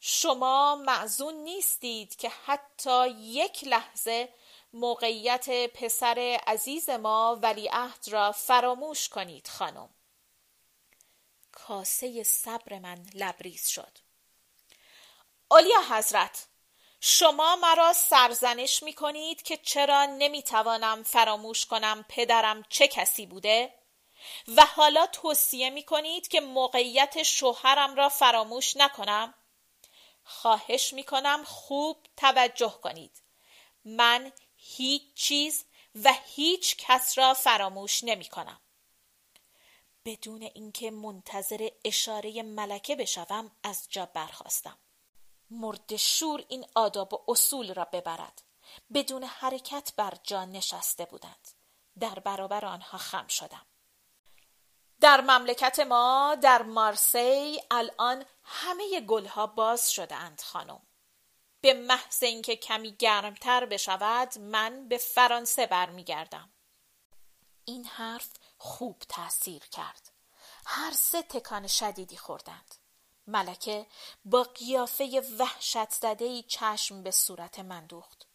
شما 0.00 0.76
معزون 0.76 1.34
نیستید 1.34 2.16
که 2.16 2.28
حتی 2.28 3.08
یک 3.08 3.64
لحظه 3.64 4.28
موقعیت 4.72 5.72
پسر 5.72 6.40
عزیز 6.46 6.90
ما 6.90 7.38
ولیعهد 7.42 8.08
را 8.08 8.32
فراموش 8.32 9.08
کنید 9.08 9.48
خانم. 9.48 9.88
کاسه 11.52 12.22
صبر 12.22 12.78
من 12.78 13.06
لبریز 13.14 13.68
شد. 13.68 13.98
اولیا 15.50 15.80
حضرت 15.90 16.46
شما 17.00 17.56
مرا 17.56 17.92
سرزنش 17.92 18.82
می 18.82 18.92
کنید 18.92 19.42
که 19.42 19.56
چرا 19.56 20.06
نمی 20.06 20.42
توانم 20.42 21.02
فراموش 21.02 21.66
کنم 21.66 22.04
پدرم 22.08 22.62
چه 22.68 22.88
کسی 22.88 23.26
بوده؟ 23.26 23.74
و 24.56 24.66
حالا 24.66 25.06
توصیه 25.06 25.70
می 25.70 25.82
کنید 25.82 26.28
که 26.28 26.40
موقعیت 26.40 27.22
شوهرم 27.22 27.94
را 27.94 28.08
فراموش 28.08 28.76
نکنم؟ 28.76 29.34
خواهش 30.24 30.92
می 30.92 31.04
کنم 31.04 31.44
خوب 31.44 32.06
توجه 32.16 32.78
کنید. 32.82 33.22
من 33.84 34.32
هیچ 34.76 35.14
چیز 35.14 35.64
و 36.04 36.12
هیچ 36.24 36.76
کس 36.78 37.18
را 37.18 37.34
فراموش 37.34 38.04
نمی 38.04 38.24
کنم. 38.24 38.60
بدون 40.04 40.42
اینکه 40.42 40.90
منتظر 40.90 41.68
اشاره 41.84 42.42
ملکه 42.42 42.96
بشوم 42.96 43.50
از 43.62 43.86
جا 43.90 44.06
برخواستم. 44.06 44.78
مرد 45.50 45.96
شور 45.96 46.44
این 46.48 46.66
آداب 46.74 47.14
و 47.14 47.24
اصول 47.28 47.74
را 47.74 47.84
ببرد. 47.84 48.42
بدون 48.94 49.24
حرکت 49.24 49.92
بر 49.96 50.14
جا 50.22 50.44
نشسته 50.44 51.04
بودند. 51.04 51.48
در 52.00 52.18
برابر 52.18 52.64
آنها 52.64 52.98
خم 52.98 53.26
شدم. 53.26 53.66
در 55.00 55.20
مملکت 55.20 55.80
ما 55.80 56.36
در 56.42 56.62
مارسی 56.62 57.62
الان 57.70 58.24
همه 58.44 59.00
گلها 59.00 59.46
باز 59.46 59.92
شدهاند 59.92 60.40
خانم. 60.40 60.82
به 61.60 61.74
محض 61.74 62.22
اینکه 62.22 62.56
کمی 62.56 62.96
گرمتر 62.98 63.66
بشود 63.66 64.38
من 64.38 64.88
به 64.88 64.98
فرانسه 64.98 65.66
برمیگردم. 65.66 66.50
این 67.64 67.84
حرف 67.84 68.28
خوب 68.58 69.02
تاثیر 69.08 69.62
کرد. 69.62 70.10
هر 70.66 70.92
سه 70.92 71.22
تکان 71.22 71.66
شدیدی 71.66 72.16
خوردند. 72.16 72.74
ملکه 73.26 73.86
با 74.24 74.42
قیافه 74.42 75.22
وحشت 75.38 75.90
زده 75.90 76.42
چشم 76.42 77.02
به 77.02 77.10
صورت 77.10 77.58
من 77.58 77.86
دوخت. 77.86 78.26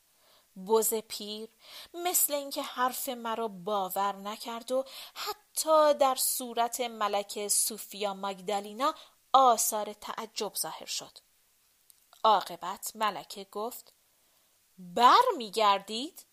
بز 0.67 0.93
پیر 0.93 1.49
مثل 1.93 2.33
اینکه 2.33 2.63
حرف 2.63 3.09
مرا 3.09 3.47
باور 3.47 4.15
نکرد 4.15 4.71
و 4.71 4.85
حتی 5.13 5.93
در 5.93 6.15
صورت 6.15 6.81
ملکه 6.81 7.47
سوفیا 7.47 8.13
ماگدالینا 8.13 8.95
آثار 9.33 9.93
تعجب 9.93 10.55
ظاهر 10.55 10.85
شد. 10.85 11.24
عاقبت 12.25 12.91
ملکه 12.95 13.43
گفت 13.51 13.93
بر 14.77 15.21
میگردید 15.37 16.25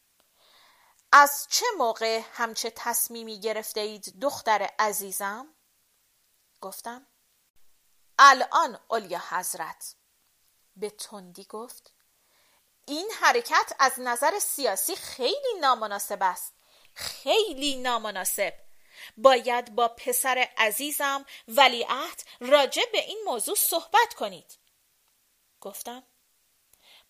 از 1.13 1.47
چه 1.51 1.67
موقع 1.79 2.23
همچه 2.33 2.73
تصمیمی 2.77 3.41
گرفته 3.41 3.81
اید 3.81 4.21
دختر 4.21 4.71
عزیزم؟ 4.79 5.49
گفتم 6.61 7.07
الان 8.19 8.79
اولیا 8.89 9.23
حضرت. 9.29 9.95
به 10.77 10.91
تندی 10.91 11.45
گفت 11.45 11.93
این 12.87 13.11
حرکت 13.21 13.73
از 13.79 13.93
نظر 13.99 14.39
سیاسی 14.39 14.97
خیلی 14.97 15.55
نامناسب 15.61 16.19
است. 16.23 16.55
خیلی 16.95 17.77
نامناسب. 17.77 18.55
باید 19.17 19.75
با 19.75 19.89
پسر 19.89 20.49
عزیزم 20.57 21.27
ولیعهد 21.49 22.23
راجع 22.41 22.83
به 22.93 22.99
این 22.99 23.23
موضوع 23.25 23.55
صحبت 23.55 24.15
کنید. 24.17 24.62
گفتم 25.63 26.03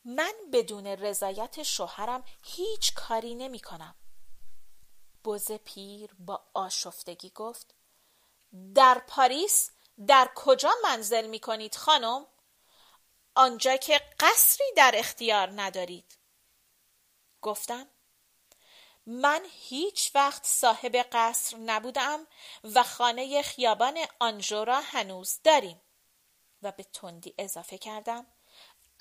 من 0.05 0.33
بدون 0.53 0.87
رضایت 0.87 1.62
شوهرم 1.62 2.25
هیچ 2.43 2.95
کاری 2.95 3.35
نمی 3.35 3.61
کنم. 3.61 3.95
بز 5.25 5.53
پیر 5.53 6.11
با 6.19 6.45
آشفتگی 6.55 7.31
گفت 7.31 7.75
در 8.75 9.03
پاریس 9.09 9.71
در 10.07 10.31
کجا 10.35 10.71
منزل 10.85 11.27
می 11.27 11.41
کنید 11.41 11.75
خانم؟ 11.75 12.27
آنجا 13.35 13.77
که 13.77 14.01
قصری 14.21 14.67
در 14.77 14.93
اختیار 14.97 15.53
ندارید 15.62 16.19
گفتم 17.43 17.87
من 19.07 19.43
هیچ 19.51 20.11
وقت 20.15 20.47
صاحب 20.47 20.97
قصر 21.12 21.57
نبودم 21.57 22.27
و 22.65 22.83
خانه 22.83 23.43
خیابان 23.43 23.99
آنژو 24.21 24.65
را 24.65 24.81
هنوز 24.81 25.41
داریم 25.45 25.81
و 26.62 26.73
به 26.73 26.83
تندی 26.83 27.35
اضافه 27.38 27.79
کردم 27.79 28.27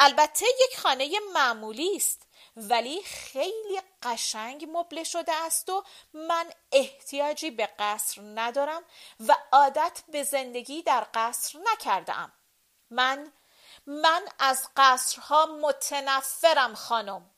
البته 0.03 0.45
یک 0.59 0.79
خانه 0.79 1.09
معمولی 1.33 1.95
است 1.95 2.27
ولی 2.55 3.03
خیلی 3.03 3.81
قشنگ 4.03 4.67
مبله 4.73 5.03
شده 5.03 5.33
است 5.33 5.69
و 5.69 5.83
من 6.13 6.51
احتیاجی 6.71 7.51
به 7.51 7.69
قصر 7.79 8.21
ندارم 8.21 8.83
و 9.19 9.35
عادت 9.51 10.03
به 10.07 10.23
زندگی 10.23 10.81
در 10.81 11.07
قصر 11.13 11.59
نکردم 11.71 12.31
من 12.89 13.31
من 13.85 14.27
از 14.39 14.69
قصرها 14.77 15.45
متنفرم 15.45 16.75
خانم. 16.75 17.29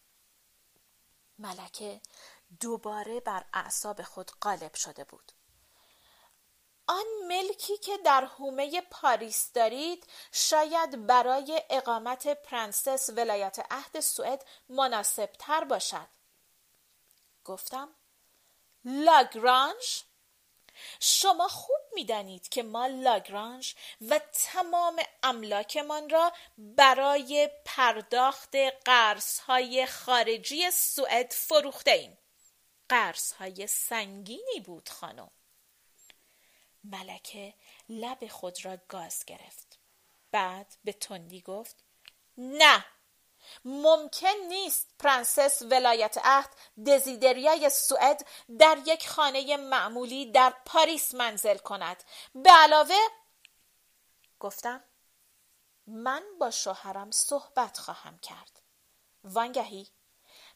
ملکه 1.39 2.01
دوباره 2.59 3.19
بر 3.19 3.45
اعصاب 3.53 4.01
خود 4.01 4.31
غالب 4.41 4.73
شده 4.75 5.03
بود. 5.03 5.32
آن 6.87 7.05
ملکی 7.27 7.77
که 7.77 7.97
در 7.97 8.25
حومه 8.25 8.81
پاریس 8.81 9.51
دارید 9.51 10.07
شاید 10.31 11.07
برای 11.07 11.61
اقامت 11.69 12.27
پرنسس 12.27 13.09
ولایت 13.09 13.59
عهد 13.71 13.99
سوئد 13.99 14.45
مناسب 14.69 15.29
تر 15.39 15.63
باشد. 15.63 16.07
گفتم 17.45 17.89
لاگرانژ 18.85 20.01
شما 20.99 21.47
خوب 21.47 21.79
می‌دانید 21.93 22.49
که 22.49 22.63
ما 22.63 22.87
لاگرانژ 22.87 23.73
و 24.09 24.19
تمام 24.33 25.01
املاکمان 25.23 26.09
را 26.09 26.33
برای 26.57 27.49
پرداخت 27.65 28.55
های 29.47 29.85
خارجی 29.85 30.71
سوئد 30.71 31.31
فروخته 31.31 31.91
ایم 31.91 32.17
های 33.39 33.67
سنگینی 33.67 34.59
بود 34.65 34.89
خانم. 34.89 35.31
ملکه 36.83 37.53
لب 37.89 38.27
خود 38.27 38.65
را 38.65 38.77
گاز 38.87 39.25
گرفت. 39.25 39.79
بعد 40.31 40.75
به 40.83 40.93
تندی 40.93 41.41
گفت 41.41 41.83
نه 42.37 42.85
ممکن 43.65 44.35
نیست 44.47 44.89
پرنسس 44.99 45.61
ولایت 45.61 46.17
عهد 46.23 46.49
دزیدریای 46.87 47.69
سوئد 47.69 48.27
در 48.59 48.77
یک 48.85 49.09
خانه 49.09 49.57
معمولی 49.57 50.31
در 50.31 50.53
پاریس 50.65 51.13
منزل 51.13 51.57
کند. 51.57 52.03
به 52.35 52.51
علاوه 52.51 52.99
گفتم 54.39 54.83
من 55.87 56.23
با 56.39 56.51
شوهرم 56.51 57.11
صحبت 57.11 57.77
خواهم 57.77 58.19
کرد. 58.19 58.61
وانگهی 59.23 59.87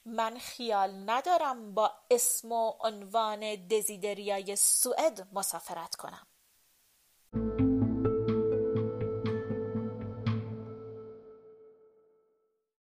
من 0.07 0.37
خیال 0.37 1.09
ندارم 1.09 1.73
با 1.73 1.91
اسم 2.11 2.51
و 2.51 2.73
عنوان 2.79 3.67
دزیدریای 3.67 4.55
سوئد 4.55 5.27
مسافرت 5.33 5.95
کنم. 5.95 6.27